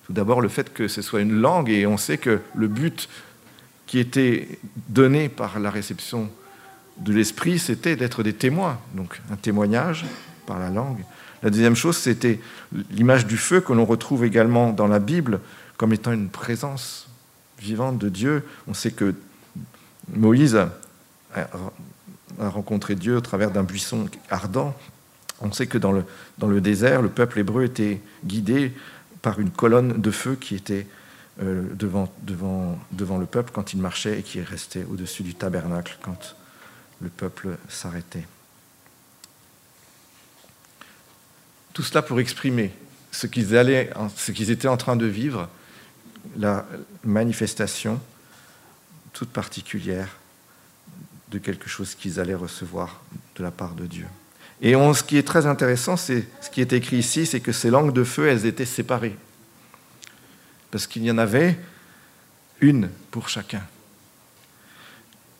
Tout 0.06 0.12
d'abord, 0.12 0.40
le 0.40 0.48
fait 0.48 0.72
que 0.72 0.88
ce 0.88 1.02
soit 1.02 1.20
une 1.20 1.40
langue, 1.40 1.70
et 1.70 1.86
on 1.86 1.96
sait 1.96 2.18
que 2.18 2.40
le 2.54 2.68
but 2.68 3.08
qui 3.86 3.98
était 3.98 4.58
donné 4.88 5.28
par 5.28 5.58
la 5.58 5.70
réception 5.70 6.30
de 6.98 7.12
l'esprit, 7.12 7.58
c'était 7.58 7.96
d'être 7.96 8.22
des 8.22 8.34
témoins, 8.34 8.78
donc 8.94 9.20
un 9.30 9.36
témoignage 9.36 10.04
par 10.46 10.58
la 10.58 10.70
langue. 10.70 10.98
La 11.42 11.50
deuxième 11.50 11.76
chose, 11.76 11.96
c'était 11.96 12.40
l'image 12.90 13.26
du 13.26 13.36
feu 13.36 13.60
que 13.60 13.72
l'on 13.72 13.84
retrouve 13.84 14.24
également 14.24 14.72
dans 14.72 14.86
la 14.86 14.98
Bible 14.98 15.40
comme 15.76 15.92
étant 15.92 16.12
une 16.12 16.28
présence 16.28 17.08
vivante 17.58 17.98
de 17.98 18.08
Dieu. 18.08 18.44
On 18.66 18.74
sait 18.74 18.92
que 18.92 19.14
Moïse 20.14 20.58
a 21.34 22.48
rencontré 22.48 22.94
Dieu 22.94 23.16
au 23.16 23.20
travers 23.20 23.50
d'un 23.50 23.62
buisson 23.62 24.08
ardent, 24.30 24.74
on 25.40 25.52
sait 25.52 25.66
que 25.66 25.78
dans 25.78 25.92
le, 25.92 26.60
désert, 26.60 27.02
le 27.02 27.08
peuple 27.08 27.40
hébreu 27.40 27.64
était 27.64 28.00
guidé 28.24 28.72
par 29.22 29.40
une 29.40 29.50
colonne 29.50 30.00
de 30.00 30.10
feu 30.10 30.36
qui 30.36 30.54
était 30.54 30.86
euh, 31.42 31.64
devant, 31.74 32.12
devant, 32.22 32.78
devant 32.92 33.18
le 33.18 33.26
peuple 33.26 33.50
quand 33.52 33.72
il 33.72 33.80
marchait 33.80 34.20
et 34.20 34.22
qui 34.22 34.40
restait 34.40 34.84
au-dessus 34.84 35.22
du 35.22 35.34
tabernacle 35.34 35.98
quand 36.02 36.36
le 37.00 37.08
peuple 37.08 37.56
s'arrêtait. 37.68 38.26
Tout 41.72 41.82
cela 41.82 42.02
pour 42.02 42.20
exprimer 42.20 42.72
ce 43.10 43.26
qu'ils, 43.26 43.56
allaient, 43.56 43.90
ce 44.16 44.30
qu'ils 44.30 44.50
étaient 44.50 44.68
en 44.68 44.76
train 44.76 44.96
de 44.96 45.06
vivre, 45.06 45.48
la 46.36 46.66
manifestation 47.02 48.00
toute 49.12 49.30
particulière 49.30 50.16
de 51.34 51.40
quelque 51.40 51.68
chose 51.68 51.96
qu'ils 51.96 52.20
allaient 52.20 52.34
recevoir 52.34 53.02
de 53.34 53.42
la 53.42 53.50
part 53.50 53.74
de 53.74 53.86
Dieu. 53.86 54.06
Et 54.62 54.72
ce 54.72 55.02
qui 55.02 55.16
est 55.18 55.26
très 55.26 55.46
intéressant, 55.46 55.96
c'est 55.96 56.26
ce 56.40 56.48
qui 56.48 56.60
est 56.60 56.72
écrit 56.72 56.98
ici, 56.98 57.26
c'est 57.26 57.40
que 57.40 57.50
ces 57.50 57.70
langues 57.70 57.92
de 57.92 58.04
feu, 58.04 58.28
elles 58.28 58.46
étaient 58.46 58.64
séparées. 58.64 59.16
Parce 60.70 60.86
qu'il 60.86 61.02
y 61.02 61.10
en 61.10 61.18
avait 61.18 61.58
une 62.60 62.88
pour 63.10 63.28
chacun. 63.28 63.62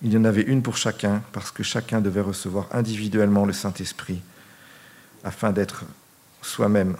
Il 0.02 0.12
y 0.12 0.16
en 0.16 0.24
avait 0.24 0.42
une 0.42 0.62
pour 0.62 0.76
chacun, 0.76 1.22
parce 1.32 1.52
que 1.52 1.62
chacun 1.62 2.00
devait 2.00 2.20
recevoir 2.20 2.66
individuellement 2.72 3.46
le 3.46 3.52
Saint-Esprit, 3.52 4.20
afin 5.22 5.52
d'être 5.52 5.84
soi-même 6.42 6.96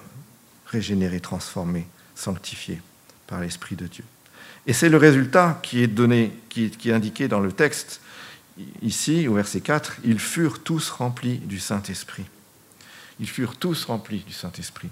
régénéré, 0.67 1.19
transformé, 1.19 1.87
sanctifié 2.15 2.81
par 3.27 3.41
l'Esprit 3.41 3.75
de 3.75 3.89
Dieu. 3.89 4.05
Et 4.69 4.73
c'est 4.73 4.89
le 4.89 4.97
résultat 4.97 5.59
qui 5.65 5.83
est 5.83 5.89
donné, 5.89 6.33
qui 6.49 6.71
est 6.85 6.93
indiqué 6.93 7.27
dans 7.27 7.41
le 7.41 7.51
texte 7.51 8.01
ici, 8.83 9.29
au 9.29 9.35
verset 9.35 9.61
4, 9.61 9.97
ils 10.05 10.19
furent 10.19 10.63
tous 10.63 10.91
remplis 10.91 11.39
du 11.39 11.59
Saint-Esprit. 11.59 12.25
Ils 13.21 13.29
furent 13.29 13.57
tous 13.57 13.85
remplis 13.85 14.25
du 14.27 14.33
Saint-Esprit. 14.33 14.89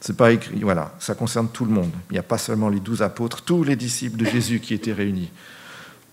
C'est 0.00 0.16
pas 0.16 0.32
écrit, 0.32 0.60
voilà, 0.60 0.94
ça 1.00 1.14
concerne 1.14 1.48
tout 1.48 1.64
le 1.64 1.72
monde. 1.72 1.90
Il 2.10 2.12
n'y 2.12 2.18
a 2.18 2.24
pas 2.24 2.38
seulement 2.38 2.68
les 2.68 2.80
douze 2.80 3.02
apôtres, 3.02 3.42
tous 3.42 3.64
les 3.64 3.76
disciples 3.76 4.16
de 4.16 4.24
Jésus 4.24 4.60
qui 4.60 4.74
étaient 4.74 4.92
réunis 4.92 5.30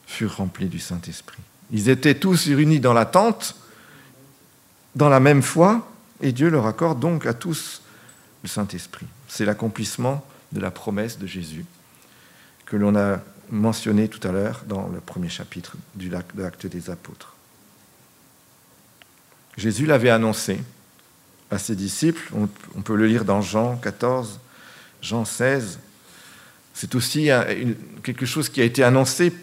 furent 0.08 0.38
remplis 0.38 0.68
du 0.68 0.80
Saint-Esprit. 0.80 1.42
Ils 1.72 1.90
étaient 1.90 2.16
tous 2.16 2.48
réunis 2.48 2.80
dans 2.80 2.94
la 2.94 3.06
tente, 3.06 3.56
dans 4.96 5.10
la 5.10 5.20
même 5.20 5.42
foi, 5.42 5.92
et 6.22 6.32
Dieu 6.32 6.50
leur 6.50 6.66
accorde 6.66 7.00
donc 7.00 7.26
à 7.26 7.34
tous 7.34 7.82
le 8.44 8.50
Saint-Esprit. 8.50 9.08
C'est 9.28 9.46
l'accomplissement 9.46 10.26
de 10.52 10.60
la 10.60 10.72
promesse 10.72 11.20
de 11.20 11.28
Jésus 11.28 11.66
que 12.66 12.76
l'on 12.76 12.96
a 12.96 13.20
mentionné 13.50 14.08
tout 14.08 14.26
à 14.28 14.32
l'heure 14.32 14.64
dans 14.68 14.88
le 14.88 15.00
premier 15.00 15.30
chapitre 15.30 15.76
du 15.96 16.10
l'acte 16.10 16.68
des 16.68 16.90
apôtres. 16.90 17.36
Jésus 19.58 19.86
l'avait 19.86 20.10
annoncé 20.10 20.62
à 21.52 21.58
ses 21.58 21.76
disciples, 21.76 22.32
on 22.34 22.82
peut 22.82 22.96
le 22.96 23.08
lire 23.08 23.24
dans 23.24 23.42
Jean 23.42 23.78
14, 23.78 24.40
Jean 25.02 25.26
16. 25.26 25.80
C'est 26.74 26.96
aussi 26.96 27.30
quelque 28.04 28.26
chose 28.26 28.50
qui 28.50 28.62
a 28.62 28.66
été 28.66 28.84
annoncé 28.84 29.34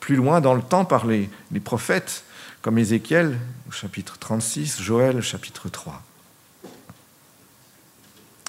plus 0.00 0.16
loin 0.16 0.40
dans 0.40 0.54
le 0.54 0.62
temps 0.62 0.84
par 0.84 1.06
les 1.06 1.28
prophètes, 1.62 2.24
comme 2.62 2.78
Ézéchiel 2.78 3.38
au 3.68 3.70
chapitre 3.70 4.18
36, 4.18 4.80
Joël 4.80 5.18
au 5.18 5.22
chapitre 5.22 5.68
3. 5.68 6.02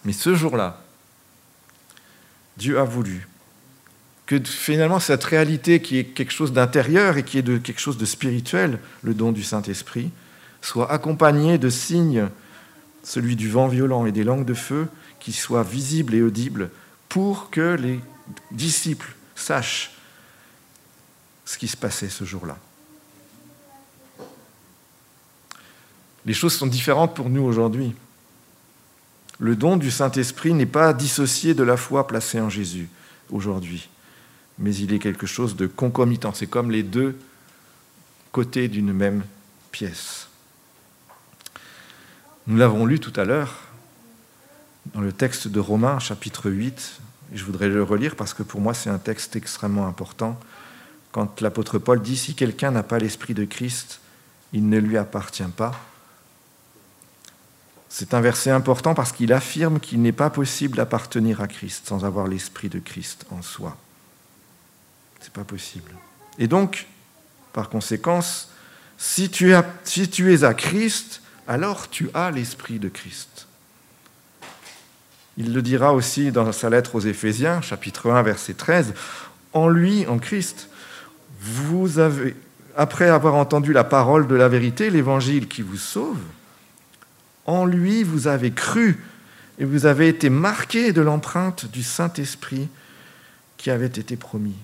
Mais 0.05 0.13
ce 0.13 0.35
jour-là, 0.35 0.81
Dieu 2.57 2.79
a 2.79 2.83
voulu 2.83 3.27
que 4.25 4.39
finalement 4.43 4.99
cette 4.99 5.23
réalité 5.23 5.81
qui 5.81 5.97
est 5.97 6.05
quelque 6.05 6.31
chose 6.31 6.51
d'intérieur 6.51 7.17
et 7.17 7.23
qui 7.23 7.37
est 7.37 7.43
de 7.43 7.57
quelque 7.57 7.79
chose 7.79 7.97
de 7.97 8.05
spirituel, 8.05 8.79
le 9.03 9.13
don 9.13 9.31
du 9.31 9.43
Saint-Esprit, 9.43 10.11
soit 10.61 10.91
accompagnée 10.91 11.57
de 11.57 11.69
signes, 11.69 12.27
celui 13.03 13.35
du 13.35 13.49
vent 13.49 13.67
violent 13.67 14.05
et 14.05 14.11
des 14.11 14.23
langues 14.23 14.45
de 14.45 14.55
feu, 14.55 14.87
qui 15.19 15.31
soient 15.31 15.63
visibles 15.63 16.15
et 16.15 16.21
audibles 16.21 16.69
pour 17.07 17.49
que 17.49 17.75
les 17.75 17.99
disciples 18.51 19.15
sachent 19.35 19.91
ce 21.45 21.57
qui 21.57 21.67
se 21.67 21.77
passait 21.77 22.09
ce 22.09 22.23
jour-là. 22.23 22.57
Les 26.25 26.33
choses 26.33 26.55
sont 26.55 26.67
différentes 26.67 27.15
pour 27.15 27.29
nous 27.29 27.43
aujourd'hui. 27.43 27.93
Le 29.37 29.55
don 29.55 29.77
du 29.77 29.91
Saint-Esprit 29.91 30.53
n'est 30.53 30.65
pas 30.65 30.93
dissocié 30.93 31.53
de 31.53 31.63
la 31.63 31.77
foi 31.77 32.07
placée 32.07 32.39
en 32.39 32.49
Jésus 32.49 32.89
aujourd'hui, 33.31 33.89
mais 34.59 34.75
il 34.75 34.93
est 34.93 34.99
quelque 34.99 35.27
chose 35.27 35.55
de 35.55 35.67
concomitant. 35.67 36.33
C'est 36.33 36.47
comme 36.47 36.71
les 36.71 36.83
deux 36.83 37.17
côtés 38.31 38.67
d'une 38.67 38.93
même 38.93 39.23
pièce. 39.71 40.27
Nous 42.47 42.57
l'avons 42.57 42.85
lu 42.85 42.99
tout 42.99 43.13
à 43.15 43.25
l'heure 43.25 43.61
dans 44.93 45.01
le 45.01 45.11
texte 45.11 45.47
de 45.47 45.59
Romains 45.59 45.99
chapitre 45.99 46.49
8, 46.49 46.99
et 47.33 47.37
je 47.37 47.43
voudrais 47.43 47.69
le 47.69 47.81
relire 47.81 48.15
parce 48.15 48.33
que 48.33 48.43
pour 48.43 48.61
moi 48.61 48.73
c'est 48.73 48.89
un 48.89 48.99
texte 48.99 49.35
extrêmement 49.35 49.87
important. 49.87 50.39
Quand 51.11 51.41
l'apôtre 51.41 51.79
Paul 51.79 52.01
dit 52.01 52.17
Si 52.17 52.35
quelqu'un 52.35 52.71
n'a 52.71 52.83
pas 52.83 52.99
l'Esprit 52.99 53.33
de 53.33 53.45
Christ, 53.45 53.99
il 54.53 54.69
ne 54.69 54.77
lui 54.77 54.97
appartient 54.97 55.43
pas. 55.43 55.73
C'est 57.89 58.13
un 58.13 58.21
verset 58.21 58.51
important 58.51 58.93
parce 58.93 59.11
qu'il 59.11 59.31
affirme 59.31 59.79
qu'il 59.79 60.01
n'est 60.01 60.11
pas 60.11 60.29
possible 60.29 60.75
d'appartenir 60.77 61.41
à 61.41 61.47
Christ 61.47 61.87
sans 61.87 62.03
avoir 62.03 62.27
l'Esprit 62.27 62.69
de 62.69 62.79
Christ 62.79 63.25
en 63.31 63.41
soi. 63.41 63.77
Ce 65.25 65.29
n'est 65.31 65.33
pas 65.33 65.43
possible. 65.43 65.91
Et 66.37 66.47
donc, 66.47 66.85
par 67.51 67.69
conséquence, 67.69 68.51
si 68.95 69.31
tu, 69.31 69.55
si 69.83 70.07
tu 70.07 70.31
es 70.31 70.43
à 70.43 70.53
Christ, 70.53 71.23
alors 71.47 71.89
tu 71.89 72.11
as 72.13 72.29
l'Esprit 72.29 72.77
de 72.77 72.89
Christ. 72.89 73.47
Il 75.35 75.51
le 75.51 75.63
dira 75.63 75.95
aussi 75.95 76.31
dans 76.31 76.51
sa 76.51 76.69
lettre 76.69 76.93
aux 76.93 76.99
Éphésiens, 76.99 77.59
chapitre 77.61 78.11
1, 78.11 78.21
verset 78.21 78.53
13. 78.53 78.93
En 79.53 79.67
lui, 79.67 80.05
en 80.05 80.19
Christ, 80.19 80.69
vous 81.41 81.97
avez, 81.97 82.35
après 82.77 83.09
avoir 83.09 83.33
entendu 83.33 83.73
la 83.73 83.83
parole 83.83 84.27
de 84.27 84.35
la 84.35 84.47
vérité, 84.47 84.91
l'évangile 84.91 85.47
qui 85.47 85.63
vous 85.63 85.77
sauve, 85.77 86.19
en 87.47 87.65
lui 87.65 88.03
vous 88.03 88.27
avez 88.27 88.51
cru 88.51 89.03
et 89.57 89.65
vous 89.65 89.87
avez 89.87 90.07
été 90.07 90.29
marqués 90.29 90.93
de 90.93 91.01
l'empreinte 91.01 91.65
du 91.65 91.81
Saint-Esprit 91.81 92.67
qui 93.57 93.71
avait 93.71 93.87
été 93.87 94.17
promis. 94.17 94.55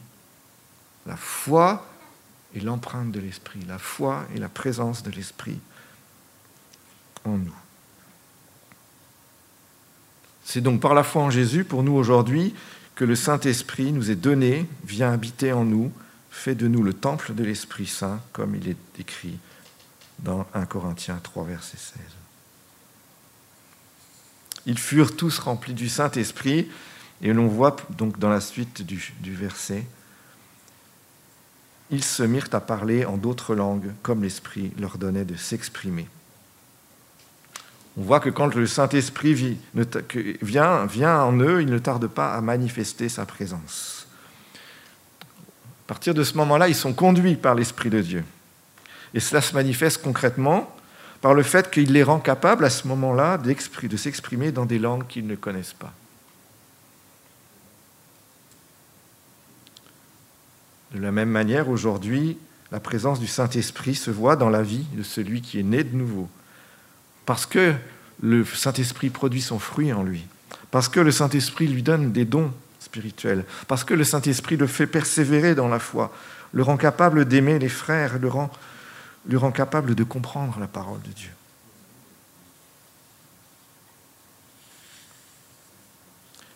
La 1.05 1.17
foi 1.17 1.87
et 2.53 2.59
l'empreinte 2.59 3.11
de 3.11 3.19
l'Esprit, 3.19 3.59
la 3.67 3.79
foi 3.79 4.25
et 4.35 4.39
la 4.39 4.49
présence 4.49 5.03
de 5.03 5.11
l'Esprit 5.11 5.59
en 7.25 7.37
nous. 7.37 7.55
C'est 10.43 10.61
donc 10.61 10.81
par 10.81 10.93
la 10.93 11.03
foi 11.03 11.21
en 11.21 11.29
Jésus, 11.29 11.63
pour 11.63 11.83
nous 11.83 11.93
aujourd'hui, 11.93 12.53
que 12.95 13.05
le 13.05 13.15
Saint-Esprit 13.15 13.91
nous 13.93 14.11
est 14.11 14.15
donné, 14.15 14.67
vient 14.83 15.11
habiter 15.11 15.53
en 15.53 15.63
nous, 15.63 15.91
fait 16.29 16.55
de 16.55 16.67
nous 16.67 16.83
le 16.83 16.93
temple 16.93 17.33
de 17.33 17.43
l'Esprit 17.43 17.87
Saint, 17.87 18.19
comme 18.33 18.55
il 18.55 18.67
est 18.67 18.99
écrit 18.99 19.37
dans 20.19 20.45
1 20.53 20.65
Corinthiens 20.65 21.19
3, 21.21 21.45
verset 21.45 21.77
16. 21.77 22.01
Ils 24.65 24.77
furent 24.77 25.15
tous 25.15 25.39
remplis 25.39 25.73
du 25.73 25.89
Saint-Esprit, 25.89 26.69
et 27.21 27.33
l'on 27.33 27.47
voit 27.47 27.75
donc 27.89 28.19
dans 28.19 28.29
la 28.29 28.41
suite 28.41 28.81
du, 28.81 29.13
du 29.19 29.33
verset, 29.33 29.85
ils 31.91 32.03
se 32.03 32.23
mirent 32.23 32.49
à 32.53 32.61
parler 32.61 33.05
en 33.05 33.17
d'autres 33.17 33.53
langues, 33.53 33.91
comme 34.01 34.23
l'Esprit 34.23 34.71
leur 34.79 34.97
donnait 34.97 35.25
de 35.25 35.35
s'exprimer. 35.35 36.07
On 37.97 38.03
voit 38.03 38.21
que 38.21 38.29
quand 38.29 38.55
le 38.55 38.65
Saint-Esprit 38.65 39.57
vient, 40.41 40.85
vient 40.85 41.21
en 41.21 41.37
eux, 41.39 41.61
il 41.61 41.69
ne 41.69 41.77
tarde 41.77 42.07
pas 42.07 42.33
à 42.33 42.41
manifester 42.41 43.09
sa 43.09 43.25
présence. 43.25 44.07
À 45.85 45.87
partir 45.87 46.13
de 46.13 46.23
ce 46.23 46.37
moment-là, 46.37 46.69
ils 46.69 46.75
sont 46.75 46.93
conduits 46.93 47.35
par 47.35 47.53
l'Esprit 47.53 47.89
de 47.89 48.01
Dieu. 48.01 48.23
Et 49.13 49.19
cela 49.19 49.41
se 49.41 49.53
manifeste 49.53 50.01
concrètement 50.01 50.73
par 51.19 51.33
le 51.33 51.43
fait 51.43 51.69
qu'il 51.69 51.91
les 51.91 52.03
rend 52.03 52.19
capables 52.19 52.63
à 52.63 52.69
ce 52.69 52.87
moment-là 52.87 53.37
de 53.37 53.97
s'exprimer 53.97 54.53
dans 54.53 54.65
des 54.65 54.79
langues 54.79 55.05
qu'ils 55.07 55.27
ne 55.27 55.35
connaissent 55.35 55.73
pas. 55.73 55.93
De 60.93 60.99
la 60.99 61.11
même 61.11 61.29
manière, 61.29 61.69
aujourd'hui, 61.69 62.37
la 62.71 62.79
présence 62.79 63.19
du 63.19 63.27
Saint-Esprit 63.27 63.95
se 63.95 64.11
voit 64.11 64.35
dans 64.35 64.49
la 64.49 64.61
vie 64.61 64.85
de 64.93 65.03
celui 65.03 65.41
qui 65.41 65.59
est 65.59 65.63
né 65.63 65.83
de 65.83 65.95
nouveau, 65.95 66.29
parce 67.25 67.45
que 67.45 67.73
le 68.21 68.45
Saint-Esprit 68.45 69.09
produit 69.09 69.41
son 69.41 69.59
fruit 69.59 69.93
en 69.93 70.03
lui, 70.03 70.25
parce 70.69 70.89
que 70.89 70.99
le 70.99 71.11
Saint-Esprit 71.11 71.67
lui 71.67 71.83
donne 71.83 72.11
des 72.11 72.25
dons 72.25 72.53
spirituels, 72.79 73.45
parce 73.67 73.83
que 73.83 73.93
le 73.93 74.03
Saint-Esprit 74.03 74.57
le 74.57 74.67
fait 74.67 74.87
persévérer 74.87 75.55
dans 75.55 75.67
la 75.67 75.79
foi, 75.79 76.13
le 76.53 76.63
rend 76.63 76.77
capable 76.77 77.25
d'aimer 77.25 77.57
les 77.57 77.69
frères, 77.69 78.19
le 78.19 78.27
rend, 78.27 78.51
le 79.25 79.37
rend 79.37 79.51
capable 79.51 79.95
de 79.95 80.03
comprendre 80.03 80.59
la 80.59 80.67
parole 80.67 81.01
de 81.01 81.11
Dieu. 81.11 81.31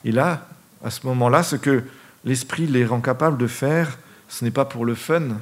Et 0.04 0.12
là, 0.12 0.48
à 0.84 0.92
ce 0.92 1.06
moment-là, 1.08 1.42
ce 1.42 1.56
que 1.56 1.84
l'Esprit 2.26 2.68
les 2.68 2.86
rend 2.86 3.02
capables 3.02 3.38
de 3.38 3.48
faire, 3.48 3.98
ce 4.28 4.44
n'est 4.44 4.52
pas 4.52 4.66
pour 4.66 4.86
le 4.86 4.96
fun, 4.96 5.40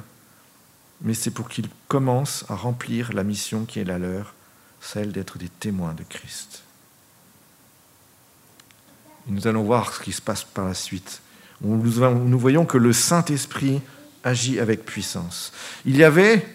mais 1.00 1.14
c'est 1.14 1.30
pour 1.30 1.48
qu'ils 1.48 1.68
commencent 1.88 2.44
à 2.48 2.54
remplir 2.54 3.12
la 3.12 3.24
mission 3.24 3.64
qui 3.64 3.80
est 3.80 3.84
la 3.84 3.98
leur, 3.98 4.34
celle 4.80 5.12
d'être 5.12 5.38
des 5.38 5.48
témoins 5.48 5.94
de 5.94 6.04
Christ. 6.04 6.62
Nous 9.26 9.46
allons 9.46 9.62
voir 9.62 9.94
ce 9.94 10.00
qui 10.00 10.12
se 10.12 10.20
passe 10.20 10.44
par 10.44 10.66
la 10.66 10.74
suite. 10.74 11.22
Nous 11.60 12.38
voyons 12.38 12.66
que 12.66 12.76
le 12.76 12.92
Saint-Esprit 12.92 13.80
agit 14.22 14.60
avec 14.60 14.84
puissance. 14.84 15.52
Il 15.84 15.96
y 15.96 16.04
avait 16.04 16.46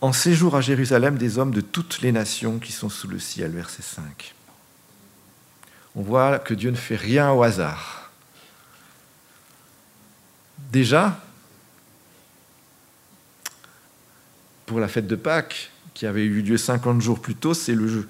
en 0.00 0.12
séjour 0.12 0.56
à 0.56 0.60
Jérusalem 0.60 1.16
des 1.16 1.38
hommes 1.38 1.52
de 1.52 1.60
toutes 1.60 2.00
les 2.00 2.12
nations 2.12 2.58
qui 2.58 2.72
sont 2.72 2.88
sous 2.88 3.08
le 3.08 3.18
ciel, 3.18 3.52
verset 3.52 3.82
5. 3.82 4.34
On 5.94 6.02
voit 6.02 6.38
que 6.38 6.54
Dieu 6.54 6.70
ne 6.70 6.76
fait 6.76 6.96
rien 6.96 7.30
au 7.30 7.42
hasard. 7.42 8.01
Déjà, 10.70 11.20
pour 14.66 14.80
la 14.80 14.88
fête 14.88 15.06
de 15.06 15.16
Pâques, 15.16 15.70
qui 15.94 16.06
avait 16.06 16.24
eu 16.24 16.42
lieu 16.42 16.56
50 16.56 17.00
jours 17.00 17.20
plus 17.20 17.34
tôt, 17.34 17.54
c'est 17.54 17.74
le, 17.74 18.06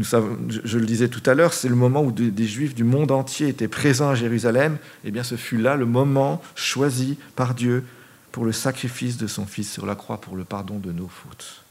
je 0.00 0.78
le 0.78 0.86
disais 0.86 1.08
tout 1.08 1.22
à 1.28 1.34
l'heure, 1.34 1.52
c'est 1.52 1.68
le 1.68 1.76
moment 1.76 2.02
où 2.02 2.10
des, 2.10 2.46
Juifs 2.46 2.74
du 2.74 2.84
monde 2.84 3.10
entier 3.10 3.48
étaient 3.48 3.68
présents 3.68 4.10
à 4.10 4.14
Jérusalem. 4.14 4.74
Et 5.04 5.08
eh 5.08 5.10
bien, 5.10 5.22
ce 5.22 5.36
fut 5.36 5.58
là 5.58 5.76
le 5.76 5.86
moment 5.86 6.42
choisi 6.54 7.18
par 7.36 7.54
Dieu 7.54 7.84
pour 8.32 8.44
le 8.44 8.52
sacrifice 8.52 9.16
de 9.16 9.26
son 9.26 9.46
Fils 9.46 9.70
sur 9.70 9.86
la 9.86 9.94
croix 9.94 10.20
pour 10.20 10.36
le 10.36 10.44
pardon 10.44 10.78
de 10.78 10.90
nos 10.90 11.08
fautes. 11.08 11.62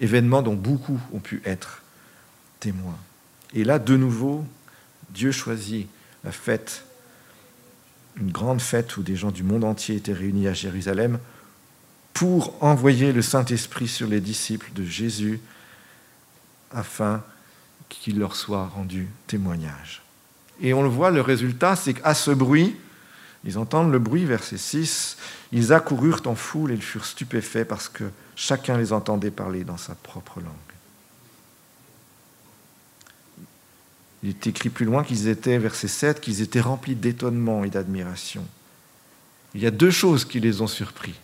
Événement 0.00 0.42
dont 0.42 0.54
beaucoup 0.54 1.00
ont 1.12 1.20
pu 1.20 1.42
être 1.44 1.82
témoins. 2.58 2.98
Et 3.54 3.64
là, 3.64 3.78
de 3.78 3.96
nouveau, 3.96 4.44
Dieu 5.10 5.32
choisit 5.32 5.88
la 6.24 6.32
fête, 6.32 6.84
une 8.20 8.30
grande 8.30 8.60
fête 8.60 8.96
où 8.96 9.02
des 9.02 9.16
gens 9.16 9.30
du 9.30 9.42
monde 9.42 9.64
entier 9.64 9.96
étaient 9.96 10.12
réunis 10.12 10.46
à 10.48 10.54
Jérusalem 10.54 11.18
pour 12.12 12.62
envoyer 12.62 13.12
le 13.12 13.22
Saint-Esprit 13.22 13.88
sur 13.88 14.08
les 14.08 14.20
disciples 14.20 14.72
de 14.74 14.84
Jésus 14.84 15.40
afin 16.70 17.22
qu'il 17.88 18.18
leur 18.18 18.36
soit 18.36 18.66
rendu 18.66 19.08
témoignage. 19.26 20.02
Et 20.60 20.74
on 20.74 20.82
le 20.82 20.88
voit, 20.88 21.10
le 21.10 21.22
résultat, 21.22 21.76
c'est 21.76 21.94
qu'à 21.94 22.14
ce 22.14 22.30
bruit, 22.30 22.76
ils 23.44 23.58
entendent 23.58 23.90
le 23.90 23.98
bruit, 23.98 24.26
verset 24.26 24.58
6, 24.58 25.16
ils 25.52 25.72
accoururent 25.72 26.22
en 26.26 26.34
foule 26.34 26.72
et 26.72 26.74
ils 26.74 26.82
furent 26.82 27.06
stupéfaits 27.06 27.64
parce 27.64 27.88
que 27.88 28.04
chacun 28.36 28.76
les 28.76 28.92
entendait 28.92 29.30
parler 29.30 29.64
dans 29.64 29.78
sa 29.78 29.94
propre 29.94 30.40
langue. 30.40 30.69
Il 34.22 34.30
est 34.30 34.46
écrit 34.46 34.68
plus 34.68 34.84
loin 34.84 35.02
qu'ils 35.02 35.28
étaient, 35.28 35.58
verset 35.58 35.88
7, 35.88 36.20
qu'ils 36.20 36.42
étaient 36.42 36.60
remplis 36.60 36.94
d'étonnement 36.94 37.64
et 37.64 37.70
d'admiration. 37.70 38.44
Il 39.54 39.60
y 39.60 39.66
a 39.66 39.70
deux 39.70 39.90
choses 39.90 40.24
qui 40.24 40.40
les 40.40 40.60
ont 40.60 40.66
surpris 40.66 41.14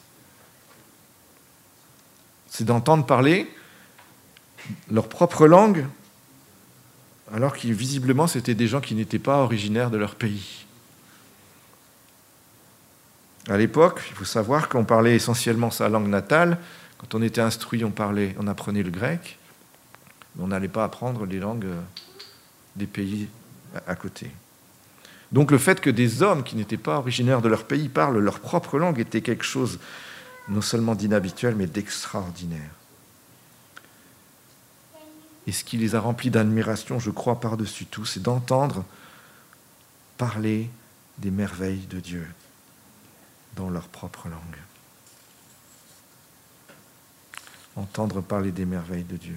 c'est 2.56 2.64
d'entendre 2.64 3.04
parler 3.04 3.52
leur 4.90 5.10
propre 5.10 5.46
langue, 5.46 5.84
alors 7.30 7.54
que 7.54 7.68
visiblement 7.68 8.26
c'était 8.26 8.54
des 8.54 8.66
gens 8.66 8.80
qui 8.80 8.94
n'étaient 8.94 9.18
pas 9.18 9.42
originaires 9.42 9.90
de 9.90 9.98
leur 9.98 10.14
pays. 10.14 10.64
À 13.50 13.58
l'époque, 13.58 14.00
il 14.08 14.16
faut 14.16 14.24
savoir 14.24 14.70
qu'on 14.70 14.86
parlait 14.86 15.14
essentiellement 15.14 15.70
sa 15.70 15.90
langue 15.90 16.08
natale. 16.08 16.56
Quand 16.96 17.14
on 17.14 17.20
était 17.20 17.42
instruit, 17.42 17.84
on, 17.84 17.90
parlait, 17.90 18.34
on 18.40 18.46
apprenait 18.46 18.82
le 18.82 18.90
grec. 18.90 19.38
On 20.38 20.46
n'allait 20.46 20.66
pas 20.66 20.84
apprendre 20.84 21.26
les 21.26 21.38
langues 21.38 21.66
des 22.76 22.86
pays 22.86 23.28
à 23.86 23.94
côté. 23.94 24.30
Donc 25.32 25.50
le 25.50 25.58
fait 25.58 25.80
que 25.80 25.90
des 25.90 26.22
hommes 26.22 26.44
qui 26.44 26.56
n'étaient 26.56 26.76
pas 26.76 26.98
originaires 26.98 27.42
de 27.42 27.48
leur 27.48 27.64
pays 27.64 27.88
parlent 27.88 28.18
leur 28.18 28.40
propre 28.40 28.78
langue 28.78 29.00
était 29.00 29.22
quelque 29.22 29.44
chose 29.44 29.80
non 30.48 30.60
seulement 30.60 30.94
d'inhabituel, 30.94 31.56
mais 31.56 31.66
d'extraordinaire. 31.66 32.70
Et 35.48 35.52
ce 35.52 35.64
qui 35.64 35.76
les 35.76 35.94
a 35.94 36.00
remplis 36.00 36.30
d'admiration, 36.30 36.98
je 36.98 37.10
crois, 37.10 37.40
par-dessus 37.40 37.86
tout, 37.86 38.04
c'est 38.04 38.22
d'entendre 38.22 38.84
parler 40.16 40.70
des 41.18 41.30
merveilles 41.30 41.86
de 41.90 41.98
Dieu 41.98 42.26
dans 43.56 43.70
leur 43.70 43.88
propre 43.88 44.28
langue. 44.28 44.58
entendre 47.76 48.22
parler 48.22 48.52
des 48.52 48.64
merveilles 48.64 49.04
de 49.04 49.16
Dieu. 49.16 49.36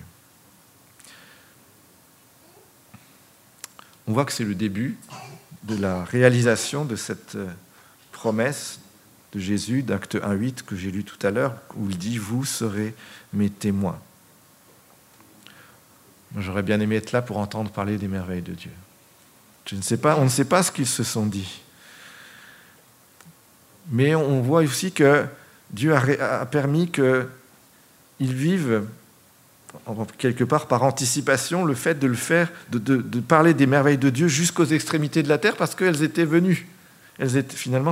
On 4.09 4.13
voit 4.13 4.25
que 4.25 4.31
c'est 4.31 4.43
le 4.43 4.55
début 4.55 4.97
de 5.65 5.77
la 5.77 6.03
réalisation 6.03 6.83
de 6.83 6.95
cette 6.95 7.35
euh, 7.35 7.47
promesse 8.11 8.79
de 9.33 9.39
Jésus 9.39 9.83
d'acte 9.83 10.15
1.8 10.15 10.63
que 10.63 10.75
j'ai 10.75 10.89
lu 10.89 11.03
tout 11.03 11.23
à 11.27 11.29
l'heure, 11.29 11.53
où 11.75 11.87
il 11.91 11.97
dit, 11.99 12.17
vous 12.17 12.43
serez 12.43 12.95
mes 13.33 13.51
témoins. 13.51 13.99
J'aurais 16.39 16.63
bien 16.63 16.79
aimé 16.79 16.95
être 16.95 17.11
là 17.11 17.21
pour 17.21 17.37
entendre 17.37 17.69
parler 17.69 17.99
des 17.99 18.07
merveilles 18.07 18.41
de 18.41 18.53
Dieu. 18.53 18.71
On 19.71 19.75
ne 19.75 20.29
sait 20.29 20.45
pas 20.45 20.63
ce 20.63 20.71
qu'ils 20.71 20.87
se 20.87 21.03
sont 21.03 21.27
dit. 21.27 21.61
Mais 23.91 24.15
on 24.15 24.41
voit 24.41 24.61
aussi 24.61 24.91
que 24.91 25.27
Dieu 25.69 25.93
a, 25.93 26.47
permis 26.47 26.89
qu'ils 26.89 27.27
vivent 28.19 28.87
quelque 30.17 30.43
part 30.43 30.67
par 30.67 30.83
anticipation 30.83 31.65
le 31.65 31.75
fait 31.75 31.99
de 31.99 32.07
le 32.07 32.15
faire, 32.15 32.51
de, 32.71 32.97
parler 33.19 33.53
des 33.53 33.67
merveilles 33.67 33.97
de 33.97 34.09
Dieu 34.09 34.27
jusqu'aux 34.27 34.65
extrémités 34.65 35.23
de 35.23 35.29
la 35.29 35.37
terre 35.37 35.55
parce 35.55 35.75
qu'elles 35.75 36.03
étaient 36.03 36.25
venues. 36.25 36.67
Elles 37.17 37.37
étaient, 37.37 37.55
finalement, 37.55 37.91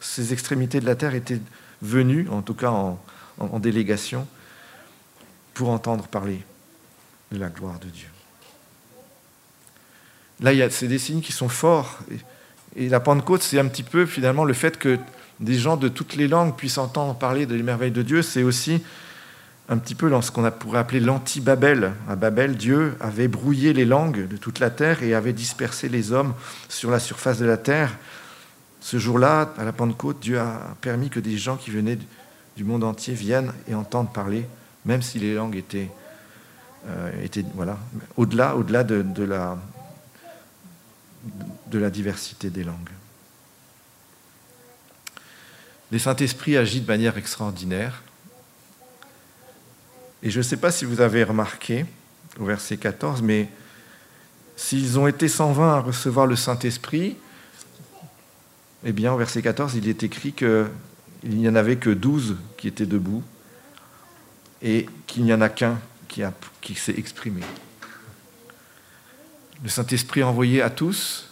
ces 0.00 0.32
extrémités 0.32 0.80
de 0.80 0.86
la 0.86 0.94
terre 0.94 1.14
étaient 1.14 1.40
venues, 1.82 2.28
en 2.30 2.42
tout 2.42 2.54
cas 2.54 2.70
en 2.70 3.58
délégation, 3.58 4.26
pour 5.54 5.70
entendre 5.70 6.06
parler 6.06 6.44
de 7.32 7.38
la 7.38 7.48
gloire 7.48 7.78
de 7.78 7.88
Dieu. 7.88 8.08
Là, 10.40 10.52
il 10.52 10.58
y 10.58 10.62
a 10.62 10.70
ces 10.70 10.98
signes 10.98 11.20
qui 11.20 11.32
sont 11.32 11.48
forts. 11.48 11.98
Et, 12.76 12.88
la 12.88 13.00
Pentecôte, 13.00 13.42
c'est 13.42 13.58
un 13.58 13.66
petit 13.68 13.82
peu 13.82 14.04
finalement 14.04 14.44
le 14.44 14.52
fait 14.52 14.78
que 14.78 14.98
des 15.40 15.54
gens 15.54 15.78
de 15.78 15.88
toutes 15.88 16.14
les 16.14 16.28
langues 16.28 16.54
puissent 16.54 16.78
entendre 16.78 17.14
parler 17.14 17.46
des 17.46 17.62
merveilles 17.62 17.90
de 17.90 18.02
Dieu. 18.02 18.20
C'est 18.20 18.42
aussi 18.42 18.82
un 19.68 19.78
petit 19.78 19.94
peu 19.94 20.10
dans 20.10 20.22
ce 20.22 20.30
qu'on 20.30 20.48
pourrait 20.50 20.78
appeler 20.78 21.00
l'anti-Babel. 21.00 21.92
À 22.08 22.16
Babel, 22.16 22.56
Dieu 22.56 22.96
avait 23.00 23.28
brouillé 23.28 23.72
les 23.72 23.84
langues 23.84 24.28
de 24.28 24.36
toute 24.36 24.60
la 24.60 24.70
terre 24.70 25.02
et 25.02 25.14
avait 25.14 25.32
dispersé 25.32 25.88
les 25.88 26.12
hommes 26.12 26.34
sur 26.68 26.90
la 26.90 27.00
surface 27.00 27.38
de 27.38 27.46
la 27.46 27.56
terre. 27.56 27.96
Ce 28.80 28.98
jour-là, 28.98 29.52
à 29.58 29.64
la 29.64 29.72
Pentecôte, 29.72 30.20
Dieu 30.20 30.38
a 30.38 30.76
permis 30.80 31.10
que 31.10 31.18
des 31.18 31.36
gens 31.36 31.56
qui 31.56 31.70
venaient 31.70 31.98
du 32.56 32.64
monde 32.64 32.84
entier 32.84 33.14
viennent 33.14 33.52
et 33.68 33.74
entendent 33.74 34.12
parler, 34.12 34.46
même 34.84 35.02
si 35.02 35.18
les 35.18 35.34
langues 35.34 35.56
étaient, 35.56 35.90
euh, 36.86 37.26
au-delà, 38.16 38.54
de 38.54 39.24
la, 39.24 39.58
de 41.66 41.78
la 41.78 41.90
diversité 41.90 42.50
des 42.50 42.62
langues. 42.62 42.90
Les 45.90 45.98
Saint-Esprit 45.98 46.56
agit 46.56 46.80
de 46.80 46.86
manière 46.86 47.18
extraordinaire. 47.18 48.02
Et 50.22 50.30
je 50.30 50.38
ne 50.38 50.42
sais 50.42 50.56
pas 50.56 50.70
si 50.70 50.84
vous 50.84 51.00
avez 51.00 51.24
remarqué 51.24 51.86
au 52.38 52.44
verset 52.44 52.76
14, 52.76 53.22
mais 53.22 53.48
s'ils 54.56 54.98
ont 54.98 55.06
été 55.06 55.28
120 55.28 55.74
à 55.74 55.80
recevoir 55.80 56.26
le 56.26 56.36
Saint-Esprit, 56.36 57.16
eh 58.84 58.92
bien 58.92 59.12
au 59.12 59.16
verset 59.16 59.42
14, 59.42 59.74
il 59.74 59.88
est 59.88 60.02
écrit 60.02 60.32
qu'il 60.32 60.68
n'y 61.24 61.48
en 61.48 61.54
avait 61.54 61.76
que 61.76 61.90
12 61.90 62.36
qui 62.56 62.68
étaient 62.68 62.86
debout 62.86 63.22
et 64.62 64.86
qu'il 65.06 65.24
n'y 65.24 65.34
en 65.34 65.40
a 65.40 65.48
qu'un 65.48 65.78
qui, 66.60 66.74
s'est 66.74 66.94
exprimé. 66.96 67.42
Le 69.62 69.68
Saint-Esprit 69.68 70.22
envoyé 70.22 70.62
à 70.62 70.70
tous, 70.70 71.28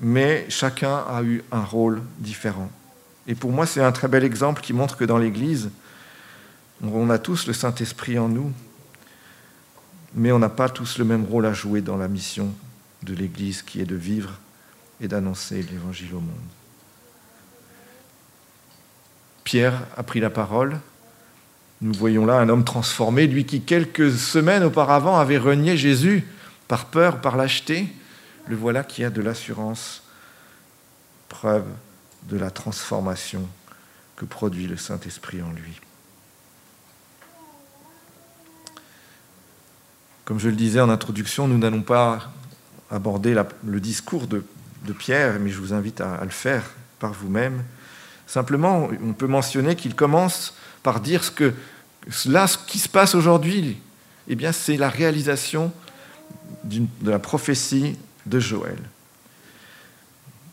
mais 0.00 0.46
chacun 0.48 1.04
a 1.08 1.22
eu 1.22 1.42
un 1.52 1.62
rôle 1.62 2.02
différent. 2.18 2.70
Et 3.26 3.34
pour 3.34 3.52
moi, 3.52 3.66
c'est 3.66 3.82
un 3.82 3.92
très 3.92 4.08
bel 4.08 4.24
exemple 4.24 4.62
qui 4.62 4.72
montre 4.72 4.96
que 4.96 5.04
dans 5.04 5.18
l'Église, 5.18 5.70
on 6.82 7.10
a 7.10 7.18
tous 7.18 7.46
le 7.46 7.52
Saint-Esprit 7.52 8.18
en 8.18 8.28
nous, 8.28 8.52
mais 10.14 10.32
on 10.32 10.38
n'a 10.38 10.48
pas 10.48 10.68
tous 10.68 10.98
le 10.98 11.04
même 11.04 11.24
rôle 11.24 11.46
à 11.46 11.52
jouer 11.52 11.80
dans 11.80 11.96
la 11.96 12.08
mission 12.08 12.52
de 13.02 13.14
l'Église 13.14 13.62
qui 13.62 13.80
est 13.80 13.86
de 13.86 13.96
vivre 13.96 14.32
et 15.00 15.08
d'annoncer 15.08 15.62
l'Évangile 15.62 16.14
au 16.14 16.20
monde. 16.20 16.30
Pierre 19.44 19.82
a 19.96 20.02
pris 20.02 20.20
la 20.20 20.30
parole. 20.30 20.80
Nous 21.80 21.92
voyons 21.92 22.26
là 22.26 22.38
un 22.38 22.48
homme 22.48 22.64
transformé, 22.64 23.26
lui 23.26 23.44
qui 23.44 23.60
quelques 23.60 24.10
semaines 24.10 24.64
auparavant 24.64 25.18
avait 25.18 25.38
renié 25.38 25.76
Jésus 25.76 26.26
par 26.66 26.86
peur, 26.86 27.20
par 27.20 27.36
lâcheté, 27.36 27.86
le 28.48 28.56
voilà 28.56 28.82
qui 28.82 29.04
a 29.04 29.10
de 29.10 29.20
l'assurance, 29.20 30.02
preuve 31.28 31.66
de 32.24 32.36
la 32.38 32.50
transformation 32.50 33.46
que 34.16 34.24
produit 34.24 34.66
le 34.66 34.76
Saint-Esprit 34.76 35.42
en 35.42 35.52
lui. 35.52 35.80
Comme 40.26 40.40
je 40.40 40.48
le 40.48 40.56
disais 40.56 40.80
en 40.80 40.90
introduction, 40.90 41.46
nous 41.46 41.56
n'allons 41.56 41.82
pas 41.82 42.32
aborder 42.90 43.40
le 43.64 43.80
discours 43.80 44.26
de, 44.26 44.42
Pierre, 44.98 45.38
mais 45.40 45.50
je 45.50 45.58
vous 45.58 45.72
invite 45.72 46.00
à, 46.00 46.22
le 46.22 46.30
faire 46.30 46.64
par 46.98 47.12
vous-même. 47.12 47.62
Simplement, 48.26 48.88
on 49.04 49.12
peut 49.12 49.28
mentionner 49.28 49.76
qu'il 49.76 49.94
commence 49.94 50.56
par 50.82 51.00
dire 51.00 51.22
ce 51.22 51.30
que 51.30 51.54
là, 52.26 52.48
ce 52.48 52.58
qui 52.58 52.80
se 52.80 52.88
passe 52.88 53.14
aujourd'hui, 53.14 53.78
eh 54.26 54.34
bien, 54.34 54.50
c'est 54.50 54.76
la 54.76 54.88
réalisation 54.88 55.72
de 56.64 57.10
la 57.10 57.20
prophétie 57.20 57.96
de 58.26 58.40
Joël. 58.40 58.78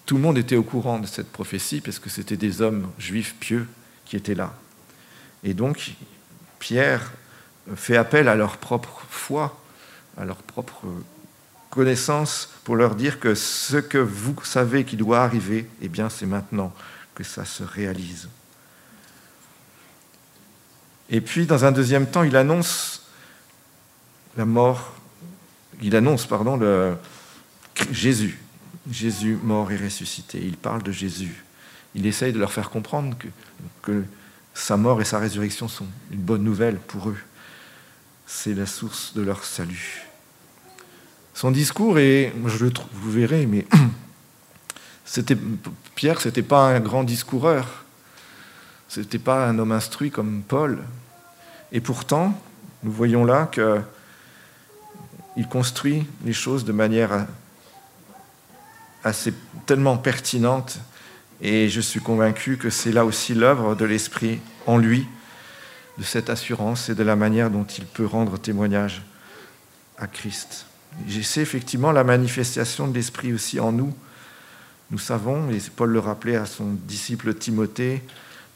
Tout 0.05 0.17
le 0.17 0.21
monde 0.21 0.37
était 0.37 0.55
au 0.55 0.63
courant 0.63 0.99
de 0.99 1.07
cette 1.07 1.31
prophétie 1.31 1.81
parce 1.81 1.97
que 1.97 2.11
c'était 2.11 2.37
des 2.37 2.61
hommes 2.61 2.89
juifs 2.99 3.35
pieux 3.39 3.67
qui 4.05 4.17
étaient 4.17 4.35
là. 4.35 4.53
Et 5.43 5.55
donc, 5.55 5.93
Pierre 6.59 7.11
fait 7.75 7.97
appel 7.97 8.27
à 8.27 8.35
leur 8.35 8.57
propre 8.57 9.01
foi, 9.09 9.59
à 10.17 10.25
leur 10.25 10.37
propre 10.37 10.85
connaissance 11.69 12.49
pour 12.63 12.75
leur 12.75 12.95
dire 12.95 13.19
que 13.19 13.35
ce 13.35 13.77
que 13.77 13.97
vous 13.97 14.35
savez 14.43 14.85
qui 14.85 14.95
doit 14.95 15.23
arriver, 15.23 15.67
eh 15.81 15.89
bien, 15.89 16.09
c'est 16.09 16.25
maintenant 16.25 16.73
que 17.15 17.23
ça 17.23 17.45
se 17.45 17.63
réalise. 17.63 18.29
Et 21.09 21.21
puis, 21.21 21.45
dans 21.45 21.65
un 21.65 21.71
deuxième 21.71 22.07
temps, 22.07 22.23
il 22.23 22.35
annonce 22.35 23.01
la 24.35 24.45
mort 24.45 24.93
il 25.81 25.95
annonce 25.95 26.25
pardon, 26.25 26.57
le, 26.57 26.95
Jésus. 27.91 28.39
Jésus 28.91 29.37
mort 29.41 29.71
et 29.71 29.77
ressuscité. 29.77 30.39
Il 30.43 30.57
parle 30.57 30.83
de 30.83 30.91
Jésus. 30.91 31.43
Il 31.95 32.05
essaye 32.05 32.33
de 32.33 32.39
leur 32.39 32.51
faire 32.51 32.69
comprendre 32.69 33.15
que, 33.17 33.27
que 33.81 34.03
sa 34.53 34.77
mort 34.77 35.01
et 35.01 35.05
sa 35.05 35.19
résurrection 35.19 35.67
sont 35.67 35.87
une 36.11 36.19
bonne 36.19 36.43
nouvelle 36.43 36.77
pour 36.77 37.09
eux. 37.09 37.17
C'est 38.25 38.53
la 38.53 38.65
source 38.65 39.13
de 39.13 39.21
leur 39.21 39.43
salut. 39.43 40.03
Son 41.33 41.51
discours 41.51 41.99
est, 41.99 42.33
je 42.45 42.65
le 42.65 42.71
vous 42.93 43.11
verrez, 43.11 43.45
mais 43.45 43.65
c'était 45.05 45.37
Pierre, 45.95 46.21
c'était 46.21 46.41
pas 46.41 46.67
un 46.67 46.79
grand 46.79 47.03
discoureur, 47.03 47.85
c'était 48.87 49.19
pas 49.19 49.47
un 49.47 49.57
homme 49.59 49.71
instruit 49.71 50.11
comme 50.11 50.43
Paul, 50.47 50.83
et 51.71 51.81
pourtant, 51.81 52.39
nous 52.83 52.91
voyons 52.91 53.25
là 53.25 53.47
que 53.47 53.81
il 55.35 55.47
construit 55.47 56.05
les 56.23 56.33
choses 56.33 56.63
de 56.63 56.71
manière 56.71 57.25
assez 59.03 59.33
tellement 59.65 59.97
pertinente. 59.97 60.79
Et 61.41 61.69
je 61.69 61.81
suis 61.81 61.99
convaincu 61.99 62.57
que 62.57 62.69
c'est 62.69 62.91
là 62.91 63.05
aussi 63.05 63.33
l'œuvre 63.33 63.75
de 63.75 63.85
l'Esprit 63.85 64.39
en 64.65 64.77
lui, 64.77 65.07
de 65.97 66.03
cette 66.03 66.29
assurance 66.29 66.89
et 66.89 66.95
de 66.95 67.03
la 67.03 67.15
manière 67.15 67.49
dont 67.49 67.65
il 67.65 67.85
peut 67.85 68.05
rendre 68.05 68.37
témoignage 68.37 69.03
à 69.97 70.07
Christ. 70.07 70.65
C'est 71.09 71.41
effectivement 71.41 71.91
la 71.91 72.03
manifestation 72.03 72.87
de 72.87 72.93
l'Esprit 72.93 73.33
aussi 73.33 73.59
en 73.59 73.71
nous. 73.71 73.93
Nous 74.91 74.99
savons, 74.99 75.49
et 75.49 75.59
Paul 75.75 75.91
le 75.91 75.99
rappelait 75.99 76.35
à 76.35 76.45
son 76.45 76.73
disciple 76.73 77.33
Timothée 77.33 78.03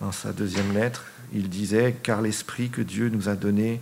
dans 0.02 0.12
sa 0.12 0.34
deuxième 0.34 0.74
lettre, 0.74 1.06
il 1.34 1.50
disait, 1.50 1.98
car 2.04 2.22
l'Esprit 2.22 2.70
que 2.70 2.82
Dieu 2.82 3.10
nous 3.10 3.30
a 3.30 3.36
donné 3.36 3.82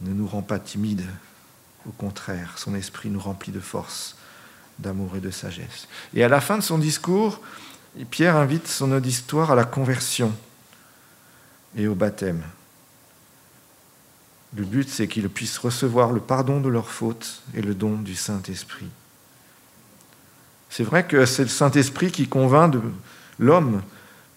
ne 0.00 0.12
nous 0.12 0.26
rend 0.26 0.42
pas 0.42 0.58
timides, 0.58 1.06
au 1.86 1.92
contraire, 1.92 2.54
son 2.56 2.74
esprit 2.74 3.10
nous 3.10 3.20
remplit 3.20 3.52
de 3.52 3.60
force, 3.60 4.16
d'amour 4.78 5.16
et 5.16 5.20
de 5.20 5.30
sagesse. 5.30 5.88
Et 6.14 6.24
à 6.24 6.28
la 6.28 6.40
fin 6.40 6.58
de 6.58 6.62
son 6.62 6.78
discours, 6.78 7.40
Pierre 8.10 8.36
invite 8.36 8.66
son 8.66 8.92
auditoire 8.92 9.52
à 9.52 9.54
la 9.54 9.64
conversion 9.64 10.32
et 11.76 11.86
au 11.86 11.94
baptême. 11.94 12.42
Le 14.56 14.64
but, 14.64 14.88
c'est 14.88 15.08
qu'ils 15.08 15.28
puissent 15.28 15.58
recevoir 15.58 16.12
le 16.12 16.20
pardon 16.20 16.60
de 16.60 16.68
leurs 16.68 16.90
fautes 16.90 17.42
et 17.54 17.62
le 17.62 17.74
don 17.74 17.98
du 17.98 18.14
Saint-Esprit. 18.14 18.88
C'est 20.70 20.84
vrai 20.84 21.06
que 21.06 21.26
c'est 21.26 21.42
le 21.42 21.48
Saint-Esprit 21.48 22.10
qui 22.10 22.28
convainc 22.28 22.74
l'homme 23.38 23.82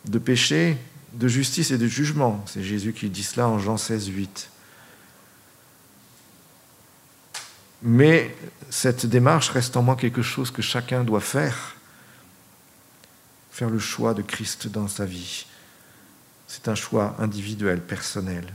de 0.06 0.20
péché, 0.20 0.78
de 1.14 1.28
justice 1.28 1.72
et 1.72 1.78
de 1.78 1.88
jugement. 1.88 2.44
C'est 2.48 2.64
Jésus 2.64 2.94
qui 2.94 3.10
dit 3.10 3.24
cela 3.24 3.48
en 3.48 3.60
Jean 3.60 3.78
16, 3.78 4.08
8. 4.08 4.50
Mais 7.84 8.36
cette 8.70 9.06
démarche 9.06 9.50
reste 9.50 9.78
en 9.78 9.84
moi 9.84 9.96
quelque 9.96 10.22
chose 10.22 10.52
que 10.52 10.62
chacun 10.62 11.04
doit 11.04 11.22
faire, 11.22 11.76
faire 13.52 13.70
le 13.70 13.80
choix 13.80 14.14
de 14.14 14.22
Christ 14.22 14.68
dans 14.68 14.88
sa 14.88 15.06
vie, 15.06 15.46
C'est 16.48 16.68
un 16.70 16.76
choix 16.76 17.16
individuel, 17.20 17.82
personnel. 17.82 18.54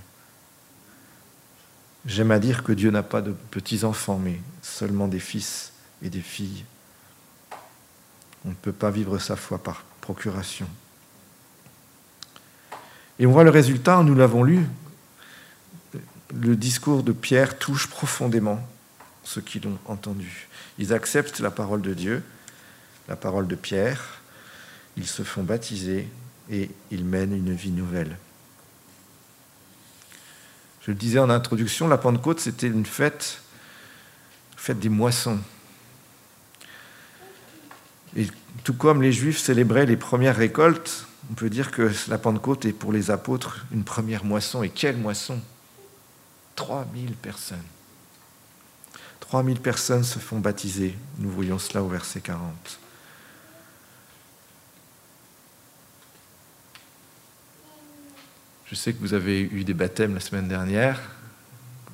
J'aime 2.04 2.30
à 2.32 2.38
dire 2.38 2.64
que 2.64 2.72
Dieu 2.72 2.90
n'a 2.90 3.02
pas 3.02 3.20
de 3.20 3.32
petits-enfants, 3.50 4.18
mais 4.18 4.40
seulement 4.60 5.08
des 5.08 5.20
fils 5.20 5.72
et 6.02 6.10
des 6.10 6.20
filles. 6.20 6.64
On 8.44 8.48
ne 8.48 8.54
peut 8.54 8.72
pas 8.72 8.90
vivre 8.90 9.18
sa 9.18 9.36
foi 9.36 9.58
par 9.62 9.84
procuration. 10.00 10.66
Et 13.18 13.26
on 13.26 13.32
voit 13.32 13.44
le 13.44 13.50
résultat, 13.50 14.02
nous 14.02 14.16
l'avons 14.16 14.42
lu, 14.42 14.66
le 16.34 16.56
discours 16.56 17.02
de 17.02 17.12
Pierre 17.12 17.58
touche 17.58 17.86
profondément 17.86 18.66
ceux 19.22 19.40
qui 19.40 19.60
l'ont 19.60 19.78
entendu. 19.86 20.48
Ils 20.78 20.92
acceptent 20.92 21.40
la 21.40 21.50
parole 21.50 21.82
de 21.82 21.94
Dieu, 21.94 22.24
la 23.08 23.16
parole 23.16 23.46
de 23.46 23.54
Pierre, 23.54 24.20
ils 24.96 25.06
se 25.06 25.22
font 25.22 25.42
baptiser 25.42 26.08
et 26.50 26.70
ils 26.90 27.04
mènent 27.04 27.34
une 27.34 27.54
vie 27.54 27.70
nouvelle. 27.70 28.16
Je 30.84 30.90
le 30.90 30.96
disais 30.96 31.20
en 31.20 31.30
introduction, 31.30 31.86
la 31.86 31.96
Pentecôte, 31.96 32.40
c'était 32.40 32.66
une 32.66 32.86
fête, 32.86 33.40
fête 34.56 34.80
des 34.80 34.88
moissons. 34.88 35.38
Et 38.16 38.26
tout 38.64 38.74
comme 38.74 39.00
les 39.00 39.12
Juifs 39.12 39.38
célébraient 39.38 39.86
les 39.86 39.96
premières 39.96 40.36
récoltes, 40.36 41.06
on 41.30 41.34
peut 41.34 41.50
dire 41.50 41.70
que 41.70 41.90
la 42.08 42.18
Pentecôte 42.18 42.64
est 42.64 42.72
pour 42.72 42.92
les 42.92 43.10
apôtres 43.10 43.64
une 43.72 43.84
première 43.84 44.24
moisson. 44.24 44.64
Et 44.64 44.70
quelle 44.70 44.96
moisson? 44.96 45.40
3000 46.56 47.12
personnes. 47.14 47.58
3000 49.20 49.60
personnes 49.60 50.04
se 50.04 50.18
font 50.18 50.40
baptiser. 50.40 50.96
Nous 51.18 51.30
voyons 51.30 51.58
cela 51.58 51.82
au 51.82 51.88
verset 51.88 52.20
40. 52.20 52.81
Je 58.72 58.76
sais 58.78 58.94
que 58.94 59.00
vous 59.00 59.12
avez 59.12 59.42
eu 59.42 59.64
des 59.64 59.74
baptêmes 59.74 60.14
la 60.14 60.20
semaine 60.20 60.48
dernière. 60.48 60.98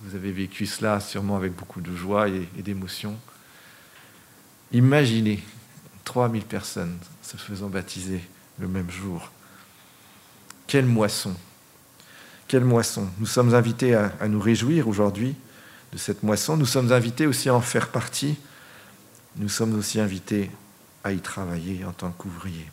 Vous 0.04 0.14
avez 0.14 0.30
vécu 0.30 0.64
cela 0.64 1.00
sûrement 1.00 1.36
avec 1.36 1.52
beaucoup 1.52 1.80
de 1.80 1.92
joie 1.96 2.28
et, 2.28 2.62
d'émotion. 2.62 3.16
Imaginez 4.70 5.42
3000 6.04 6.44
personnes 6.44 6.96
se 7.20 7.36
faisant 7.36 7.68
baptiser 7.68 8.20
le 8.60 8.68
même 8.68 8.88
jour. 8.92 9.32
Quelle 10.68 10.86
moisson 10.86 11.34
Quelle 12.46 12.64
moisson 12.64 13.08
Nous 13.18 13.26
sommes 13.26 13.54
invités 13.56 13.96
à, 13.96 14.12
à 14.20 14.28
nous 14.28 14.40
réjouir 14.40 14.86
aujourd'hui 14.86 15.34
de 15.92 15.98
cette 15.98 16.22
moisson. 16.22 16.56
Nous 16.56 16.64
sommes 16.64 16.92
invités 16.92 17.26
aussi 17.26 17.48
à 17.48 17.56
en 17.56 17.60
faire 17.60 17.88
partie. 17.88 18.36
Nous 19.34 19.48
sommes 19.48 19.76
aussi 19.76 19.98
invités 19.98 20.48
à 21.02 21.10
y 21.10 21.18
travailler 21.18 21.84
en 21.84 21.92
tant 21.92 22.12
qu'ouvriers. 22.12 22.70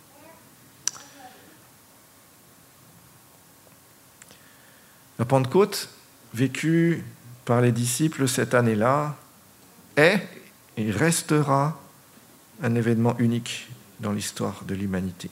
La 5.18 5.26
Pentecôte, 5.26 5.90
vécue 6.34 7.04
par 7.46 7.62
les 7.62 7.72
disciples 7.72 8.28
cette 8.28 8.54
année-là, 8.54 9.16
est 9.96 10.22
et 10.78 10.92
restera 10.92 11.80
un 12.62 12.76
événement 12.76 13.18
unique 13.20 13.70
dans 14.00 14.12
l'histoire 14.12 14.64
de 14.66 14.76
l'humanité. 14.76 15.30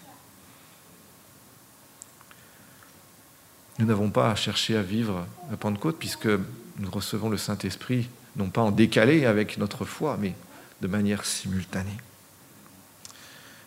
Nous 3.80 3.86
n'avons 3.86 4.10
pas 4.10 4.32
à 4.32 4.36
chercher 4.36 4.78
à 4.78 4.82
vivre 4.82 5.26
la 5.50 5.58
Pentecôte 5.58 5.98
puisque 6.00 6.28
nous 6.28 6.92
recevons 6.92 7.30
le 7.30 7.38
Saint-Esprit, 7.38 8.10
non 8.36 8.50
pas 8.50 8.62
en 8.62 8.72
décalé 8.72 9.26
avec 9.26 9.58
notre 9.58 9.84
foi, 9.84 10.18
mais 10.20 10.34
de 10.82 10.88
manière 10.88 11.26
simultanée. 11.26 11.98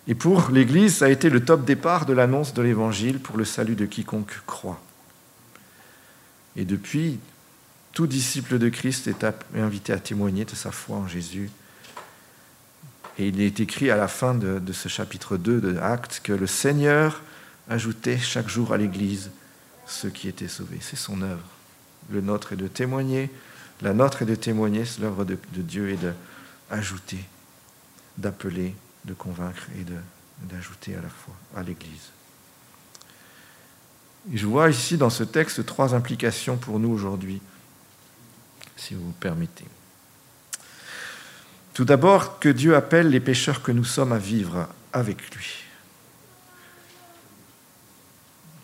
Et 0.08 0.14
pour 0.14 0.50
l'Église, 0.50 0.98
ça 0.98 1.06
a 1.06 1.08
été 1.08 1.28
le 1.28 1.44
top 1.44 1.64
départ 1.64 2.06
de 2.06 2.12
l'annonce 2.12 2.54
de 2.54 2.62
l'Évangile 2.62 3.18
pour 3.18 3.36
le 3.36 3.44
salut 3.44 3.74
de 3.74 3.86
quiconque 3.86 4.40
croit. 4.46 4.80
Et 6.56 6.64
depuis, 6.64 7.18
tout 7.92 8.06
disciple 8.06 8.58
de 8.58 8.68
Christ 8.68 9.08
est 9.08 9.26
invité 9.54 9.92
à 9.92 9.98
témoigner 9.98 10.44
de 10.44 10.54
sa 10.54 10.70
foi 10.70 10.96
en 10.96 11.08
Jésus. 11.08 11.50
Et 13.18 13.28
il 13.28 13.40
est 13.40 13.60
écrit 13.60 13.90
à 13.90 13.96
la 13.96 14.08
fin 14.08 14.34
de, 14.34 14.72
ce 14.72 14.88
chapitre 14.88 15.36
2 15.36 15.60
de 15.60 15.78
Actes 15.78 16.20
que 16.22 16.32
le 16.32 16.46
Seigneur 16.46 17.22
ajoutait 17.68 18.18
chaque 18.18 18.48
jour 18.48 18.72
à 18.72 18.76
l'Église 18.76 19.30
ceux 19.86 20.10
qui 20.10 20.28
étaient 20.28 20.48
sauvés. 20.48 20.78
C'est 20.80 20.96
son 20.96 21.22
œuvre. 21.22 21.48
Le 22.10 22.20
nôtre 22.20 22.52
est 22.52 22.56
de 22.56 22.68
témoigner, 22.68 23.30
la 23.82 23.92
nôtre 23.92 24.22
est 24.22 24.26
de 24.26 24.34
témoigner, 24.34 24.84
c'est 24.84 25.00
l'œuvre 25.00 25.24
de, 25.24 25.38
Dieu 25.56 25.90
est 25.90 25.98
d'ajouter, 26.70 27.24
d'appeler, 28.18 28.74
de 29.04 29.14
convaincre 29.14 29.66
et 29.78 29.84
d'ajouter 30.46 30.94
à 30.94 31.02
la 31.02 31.08
foi 31.08 31.34
à 31.56 31.62
l'Église 31.62 32.10
je 34.32 34.46
vois 34.46 34.70
ici 34.70 34.96
dans 34.96 35.10
ce 35.10 35.24
texte 35.24 35.64
trois 35.64 35.94
implications 35.94 36.56
pour 36.56 36.78
nous 36.78 36.90
aujourd'hui, 36.90 37.40
si 38.76 38.94
vous 38.94 39.12
permettez. 39.20 39.64
Tout 41.74 41.84
d'abord, 41.84 42.38
que 42.38 42.48
Dieu 42.48 42.74
appelle 42.74 43.10
les 43.10 43.20
pécheurs 43.20 43.62
que 43.62 43.72
nous 43.72 43.84
sommes 43.84 44.12
à 44.12 44.18
vivre 44.18 44.68
avec 44.92 45.34
lui. 45.34 45.46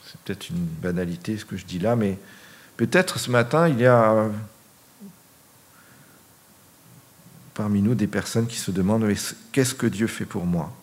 C'est 0.05 0.19
peut-être 0.21 0.51
une 0.51 0.65
banalité 0.65 1.37
ce 1.37 1.45
que 1.45 1.57
je 1.57 1.65
dis 1.65 1.79
là, 1.79 1.95
mais 1.95 2.19
peut-être 2.77 3.19
ce 3.19 3.31
matin, 3.31 3.69
il 3.69 3.81
y 3.81 3.87
a 3.87 4.31
parmi 7.55 7.83
nous 7.83 7.95
des 7.95 8.07
personnes 8.07 8.47
qui 8.47 8.57
se 8.57 8.71
demandent 8.71 9.07
qu'est-ce 9.53 9.75
que 9.75 9.87
Dieu 9.87 10.07
fait 10.07 10.25
pour 10.25 10.47
moi? 10.47 10.75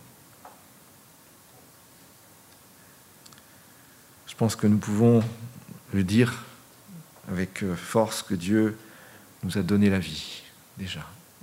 Pense 4.39 4.55
que 4.55 4.67
nous 4.67 4.77
pouvons 4.77 5.21
le 5.93 6.01
dire 6.01 6.45
avec 7.29 7.61
euh, 7.61 7.75
force 7.75 8.23
que 8.23 8.35
Dieu 8.35 8.77
nous 9.43 9.57
a 9.57 9.61
donné 9.61 9.89
la 9.89 9.99
vie, 9.99 10.43
déjà. 10.77 11.01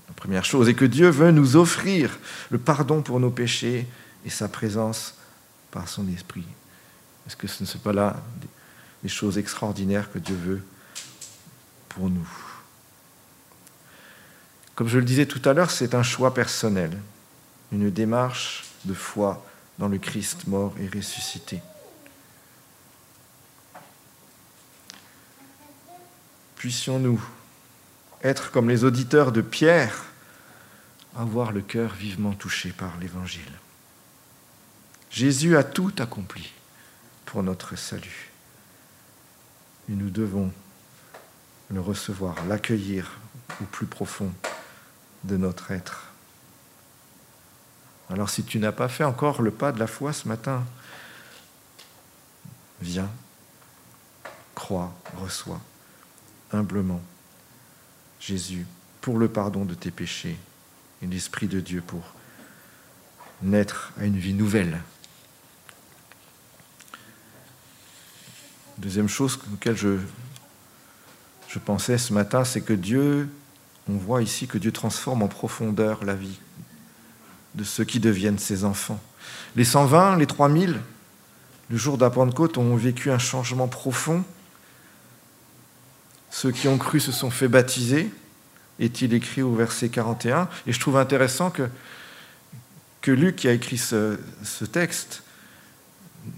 La 0.08 0.14
première 0.14 0.46
chose, 0.46 0.66
et 0.70 0.74
que 0.74 0.86
Dieu 0.86 1.10
veut 1.10 1.30
nous 1.30 1.56
offrir 1.56 2.18
le 2.48 2.56
pardon 2.56 3.02
pour 3.02 3.20
nos 3.20 3.28
péchés 3.28 3.86
et 4.24 4.30
sa 4.30 4.48
présence 4.48 5.14
par 5.70 5.88
son 5.88 6.08
esprit. 6.08 6.46
Est-ce 7.26 7.36
que 7.36 7.46
ce 7.46 7.64
ne 7.64 7.68
sont 7.68 7.80
pas 7.80 7.92
là 7.92 8.16
des 9.02 9.10
choses 9.10 9.36
extraordinaires 9.36 10.10
que 10.10 10.18
Dieu 10.18 10.34
veut 10.34 10.64
pour 11.90 12.08
nous? 12.08 12.28
Comme 14.74 14.88
je 14.88 14.96
le 14.96 15.04
disais 15.04 15.26
tout 15.26 15.46
à 15.46 15.52
l'heure, 15.52 15.70
c'est 15.70 15.94
un 15.94 16.02
choix 16.02 16.32
personnel, 16.32 16.96
une 17.72 17.90
démarche 17.90 18.64
de 18.86 18.94
foi 18.94 19.44
dans 19.78 19.88
le 19.88 19.98
Christ 19.98 20.46
mort 20.46 20.74
et 20.80 20.88
ressuscité. 20.88 21.60
Puissions-nous 26.56 27.22
être 28.22 28.50
comme 28.50 28.68
les 28.68 28.84
auditeurs 28.84 29.30
de 29.30 29.40
Pierre, 29.40 30.06
avoir 31.16 31.52
le 31.52 31.60
cœur 31.60 31.94
vivement 31.94 32.32
touché 32.32 32.70
par 32.70 32.96
l'Évangile. 32.98 33.52
Jésus 35.10 35.56
a 35.56 35.62
tout 35.62 35.92
accompli 35.98 36.52
pour 37.24 37.42
notre 37.42 37.76
salut. 37.76 38.32
Et 39.88 39.92
nous 39.92 40.10
devons 40.10 40.52
le 41.70 41.80
recevoir, 41.80 42.34
l'accueillir 42.46 43.12
au 43.62 43.64
plus 43.64 43.86
profond 43.86 44.32
de 45.24 45.36
notre 45.36 45.70
être. 45.70 46.06
Alors 48.10 48.30
si 48.30 48.44
tu 48.44 48.58
n'as 48.58 48.72
pas 48.72 48.88
fait 48.88 49.04
encore 49.04 49.42
le 49.42 49.50
pas 49.50 49.72
de 49.72 49.78
la 49.78 49.86
foi 49.86 50.12
ce 50.12 50.28
matin, 50.28 50.64
viens, 52.80 53.10
crois, 54.54 54.92
reçois 55.16 55.60
humblement 56.52 57.00
Jésus 58.20 58.66
pour 59.00 59.18
le 59.18 59.28
pardon 59.28 59.64
de 59.64 59.74
tes 59.74 59.90
péchés 59.90 60.36
et 61.02 61.06
l'Esprit 61.06 61.46
de 61.46 61.60
Dieu 61.60 61.82
pour 61.86 62.02
naître 63.42 63.92
à 64.00 64.04
une 64.04 64.16
vie 64.16 64.34
nouvelle. 64.34 64.80
Deuxième 68.78 69.08
chose 69.08 69.38
auquel 69.52 69.76
je, 69.76 69.98
je 71.48 71.58
pensais 71.58 71.98
ce 71.98 72.12
matin, 72.12 72.44
c'est 72.44 72.60
que 72.60 72.72
Dieu, 72.72 73.28
on 73.88 73.96
voit 73.96 74.22
ici 74.22 74.46
que 74.46 74.58
Dieu 74.58 74.72
transforme 74.72 75.22
en 75.22 75.28
profondeur 75.28 76.04
la 76.04 76.14
vie 76.14 76.38
de 77.54 77.64
ceux 77.64 77.84
qui 77.84 78.00
deviennent 78.00 78.38
ses 78.38 78.64
enfants. 78.64 79.00
Les 79.54 79.64
120, 79.64 80.16
les 80.16 80.26
3000, 80.26 80.80
le 81.70 81.76
jour 81.76 81.96
de 81.96 82.06
Pentecôte, 82.08 82.58
ont 82.58 82.76
vécu 82.76 83.10
un 83.10 83.18
changement 83.18 83.68
profond 83.68 84.24
ceux 86.36 86.52
qui 86.52 86.68
ont 86.68 86.76
cru 86.76 87.00
se 87.00 87.12
sont 87.12 87.30
fait 87.30 87.48
baptiser, 87.48 88.10
est-il 88.78 89.14
écrit 89.14 89.40
au 89.40 89.54
verset 89.54 89.88
41. 89.88 90.50
Et 90.66 90.72
je 90.74 90.78
trouve 90.78 90.98
intéressant 90.98 91.50
que, 91.50 93.10
Luc, 93.10 93.36
qui 93.36 93.48
a 93.48 93.52
écrit 93.52 93.78
ce, 93.78 94.18
texte, 94.70 95.22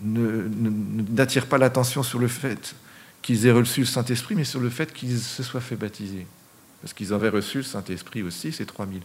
n'attire 0.04 1.46
pas 1.46 1.58
l'attention 1.58 2.04
sur 2.04 2.20
le 2.20 2.28
fait 2.28 2.76
qu'ils 3.22 3.46
aient 3.46 3.50
reçu 3.50 3.80
le 3.80 3.86
Saint-Esprit, 3.86 4.36
mais 4.36 4.44
sur 4.44 4.60
le 4.60 4.70
fait 4.70 4.92
qu'ils 4.92 5.18
se 5.18 5.42
soient 5.42 5.60
fait 5.60 5.74
baptiser. 5.74 6.28
Parce 6.80 6.94
qu'ils 6.94 7.12
avaient 7.12 7.28
reçu 7.28 7.58
le 7.58 7.64
Saint-Esprit 7.64 8.22
aussi, 8.22 8.52
ces 8.52 8.66
3000. 8.66 9.02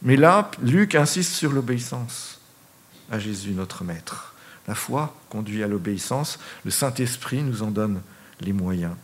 Mais 0.00 0.16
là, 0.16 0.50
Luc 0.62 0.94
insiste 0.94 1.34
sur 1.34 1.52
l'obéissance 1.52 2.40
à 3.10 3.18
Jésus, 3.18 3.50
notre 3.50 3.84
Maître, 3.84 4.34
La 4.68 4.74
foi 4.74 5.14
conduit 5.28 5.62
à 5.62 5.68
l'obéissance, 5.68 6.38
le 6.64 6.70
Saint-Esprit 6.70 7.42
nous 7.42 7.62
en 7.62 7.70
donne 7.70 8.00
les 8.40 8.54
moyens. 8.54 8.94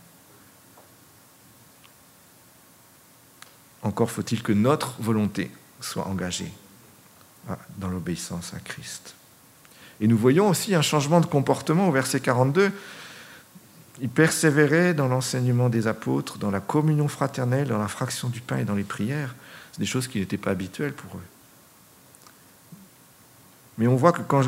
Encore 3.85 4.09
faut-il 4.09 4.41
que 4.41 4.51
notre 4.51 4.99
volonté 4.99 5.51
soit 5.79 6.07
engagée 6.07 6.51
dans 7.77 7.87
l'obéissance 7.87 8.55
à 8.55 8.59
Christ. 8.59 9.13
Et 10.01 10.07
nous 10.07 10.17
voyons 10.17 10.49
aussi 10.49 10.73
un 10.73 10.81
changement 10.81 11.21
de 11.21 11.27
comportement 11.27 11.87
au 11.87 11.91
verset 11.91 12.19
42. 12.19 12.71
Ils 14.01 14.09
persévéraient 14.09 14.95
dans 14.95 15.07
l'enseignement 15.07 15.69
des 15.69 15.85
apôtres, 15.85 16.39
dans 16.39 16.49
la 16.49 16.61
communion 16.61 17.07
fraternelle, 17.07 17.67
dans 17.67 17.77
la 17.77 17.87
fraction 17.87 18.27
du 18.27 18.41
pain 18.41 18.57
et 18.57 18.65
dans 18.65 18.73
les 18.73 18.83
prières. 18.83 19.35
C'est 19.71 19.79
des 19.79 19.85
choses 19.85 20.07
qui 20.07 20.19
n'étaient 20.19 20.37
pas 20.37 20.49
habituelles 20.49 20.93
pour 20.93 21.17
eux. 21.17 21.27
Mais 23.77 23.85
on 23.85 23.95
voit 23.95 24.13
que 24.13 24.23
quand 24.23 24.41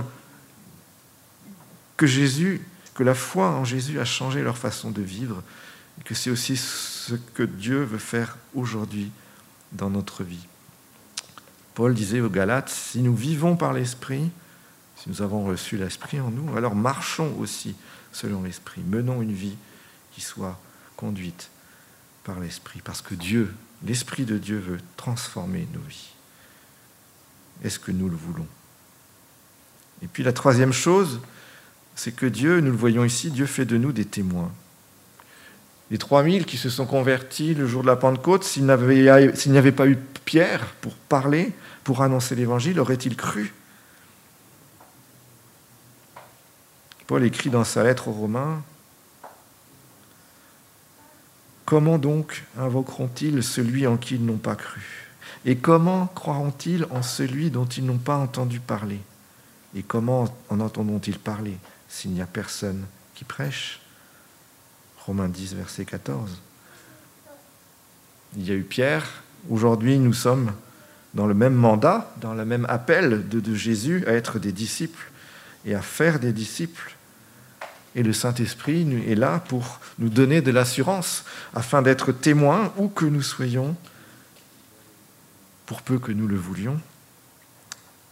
que 1.96 2.08
Jésus, 2.08 2.66
que 2.96 3.04
la 3.04 3.14
foi 3.14 3.50
en 3.50 3.66
Jésus 3.66 4.00
a 4.00 4.06
changé 4.06 4.42
leur 4.42 4.58
façon 4.58 4.90
de 4.90 5.04
vivre, 5.04 5.44
et 6.00 6.04
que 6.04 6.16
c'est 6.16 6.32
aussi 6.32 6.58
ce 6.58 7.14
que 7.36 7.44
Dieu 7.44 7.84
veut 7.84 8.00
faire 8.00 8.38
aujourd'hui 8.56 9.12
dans 9.72 9.90
notre 9.90 10.24
vie. 10.24 10.48
Paul 11.76 11.94
disait 11.94 12.22
aux 12.22 12.30
Galates, 12.30 12.70
si 12.70 13.02
nous 13.02 13.16
vivons 13.16 13.56
par 13.56 13.74
l'Esprit, 13.74 14.30
si 14.96 15.10
nous 15.10 15.22
avons 15.22 15.46
reçu 15.46 15.78
l'Esprit 15.78 16.20
en 16.20 16.32
nous, 16.32 16.58
alors 16.58 16.76
marchons 16.76 17.36
aussi 17.40 17.76
selon 18.12 18.44
l'Esprit. 18.44 18.82
Menons 18.82 19.22
une 19.22 19.34
vie 19.34 19.58
qui 20.12 20.22
soit 20.22 20.60
conduite 20.96 21.50
par 22.24 22.40
l'Esprit, 22.40 22.82
parce 22.84 23.02
que 23.02 23.14
Dieu, 23.14 23.54
l'Esprit 23.86 24.26
de 24.26 24.38
Dieu 24.38 24.58
veut 24.58 24.80
transformer 24.98 25.68
nos 25.74 25.82
vies. 25.82 26.10
Est-ce 27.64 27.80
que 27.80 27.92
nous 27.92 28.10
le 28.10 28.16
voulons? 28.16 28.48
Et 30.02 30.08
puis 30.08 30.24
la 30.24 30.34
troisième 30.34 30.74
chose, 30.74 31.20
c'est 31.96 32.12
que 32.12 32.26
Dieu, 32.26 32.60
nous 32.60 32.72
le 32.72 32.78
voyons 32.78 33.04
ici, 33.04 33.32
Dieu 33.32 33.46
fait 33.46 33.66
de 33.66 33.78
nous 33.78 33.92
des 33.92 34.06
témoins. 34.06 34.52
Les 35.90 35.98
3000 35.98 36.46
qui 36.46 36.58
se 36.58 36.70
sont 36.70 36.86
convertis 36.86 37.54
le 37.54 37.68
jour 37.68 37.82
de 37.82 37.88
la 37.88 37.96
Pentecôte, 37.96 38.44
s'il 38.44 38.66
n'y 38.66 38.72
avait 39.58 39.72
pas 39.72 39.88
eu 39.88 39.98
Pierre 40.26 40.74
pour 40.82 40.94
parler, 40.94 41.54
pour 41.84 42.02
annoncer 42.02 42.36
l'Évangile, 42.36 42.80
auraient-ils 42.80 43.16
cru? 43.16 43.54
Paul 47.08 47.24
écrit 47.24 47.50
dans 47.50 47.64
sa 47.64 47.84
lettre 47.84 48.10
aux 48.10 48.14
Romains, 48.14 48.62
Comment 51.68 51.98
donc 51.98 52.46
invoqueront-ils 52.58 53.44
celui 53.44 53.88
en 53.88 53.98
qui 53.98 54.16
ils 54.16 54.26
n'ont 54.26 54.38
pas 54.38 54.56
cru? 54.56 55.12
Et 55.44 55.58
comment 55.58 56.08
croiront-ils 56.08 56.86
en 56.92 57.02
celui 57.02 57.52
dont 57.52 57.66
ils 57.66 57.86
n'ont 57.86 57.98
pas 57.98 58.16
entendu 58.16 58.62
parler? 58.62 59.02
Et 59.76 59.84
comment 59.84 60.34
en 60.48 60.62
entendront-ils 60.62 61.20
parler 61.20 61.58
s'il 61.90 62.12
n'y 62.12 62.22
a 62.22 62.26
personne 62.26 62.86
qui 63.16 63.26
prêche? 63.26 63.82
Romains 65.08 65.30
10, 65.30 65.56
verset 65.56 65.86
14. 65.86 66.30
Il 68.36 68.46
y 68.46 68.52
a 68.52 68.56
eu 68.56 68.64
Pierre. 68.64 69.24
Aujourd'hui, 69.50 70.00
nous 70.00 70.12
sommes 70.12 70.52
dans 71.14 71.26
le 71.28 71.34
même 71.34 71.54
mandat, 71.54 72.14
dans 72.20 72.34
le 72.34 72.44
même 72.44 72.66
appel 72.68 73.26
de, 73.30 73.56
Jésus 73.56 74.04
à 74.06 74.12
être 74.12 74.38
des 74.38 74.52
disciples 74.52 75.10
et 75.66 75.76
à 75.76 75.82
faire 75.82 76.20
des 76.20 76.34
disciples. 76.34 76.94
Et 77.96 78.04
le 78.04 78.12
Saint-Esprit 78.12 78.86
est 79.10 79.16
là 79.16 79.40
pour 79.48 79.80
nous 79.98 80.10
donner 80.10 80.42
de 80.42 80.52
l'assurance 80.52 81.24
afin 81.56 81.82
d'être 81.82 82.12
témoins 82.12 82.74
où 82.76 82.90
que 82.90 83.06
nous 83.06 83.24
soyons, 83.24 83.78
pour 85.66 85.84
peu 85.84 86.00
que 86.00 86.12
nous 86.12 86.28
le 86.28 86.36
voulions. 86.36 86.82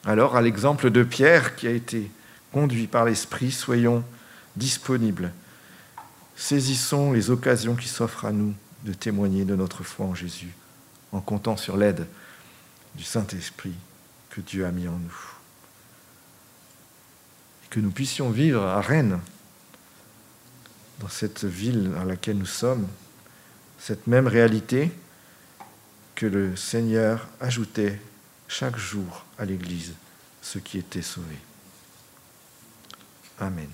Alors, 0.05 0.37
à 0.37 0.41
l'exemple 0.41 0.91
de 0.91 1.03
Pierre 1.03 1.57
qui 1.57 1.67
a 1.67 1.71
été 1.71 2.09
conduit 2.53 2.87
par 2.87 3.03
l'Esprit, 3.03 3.51
soyons 3.51 4.01
disponibles. 4.55 5.33
Saisissons 6.35 7.11
les 7.11 7.29
occasions 7.29 7.75
qui 7.75 7.87
s'offrent 7.87 8.25
à 8.25 8.31
nous 8.31 8.53
de 8.83 8.93
témoigner 8.93 9.45
de 9.45 9.55
notre 9.55 9.83
foi 9.83 10.05
en 10.05 10.15
Jésus, 10.15 10.53
en 11.11 11.21
comptant 11.21 11.57
sur 11.57 11.77
l'aide 11.77 12.07
du 12.95 13.03
Saint-Esprit 13.03 13.73
que 14.29 14.41
Dieu 14.41 14.65
a 14.65 14.71
mis 14.71 14.87
en 14.87 14.97
nous. 14.97 15.19
Et 17.63 17.67
que 17.69 17.79
nous 17.79 17.91
puissions 17.91 18.29
vivre 18.29 18.63
à 18.63 18.81
Rennes 18.81 19.19
dans 20.99 21.09
cette 21.09 21.45
ville 21.45 21.91
dans 21.91 22.03
laquelle 22.03 22.37
nous 22.37 22.45
sommes, 22.45 22.87
cette 23.79 24.07
même 24.07 24.27
réalité 24.27 24.91
que 26.15 26.25
le 26.25 26.55
Seigneur 26.55 27.27
ajoutait 27.39 27.99
chaque 28.47 28.77
jour 28.77 29.25
à 29.37 29.45
l'Église, 29.45 29.93
ceux 30.41 30.59
qui 30.59 30.77
étaient 30.77 31.01
sauvés. 31.01 31.39
Amen. 33.39 33.69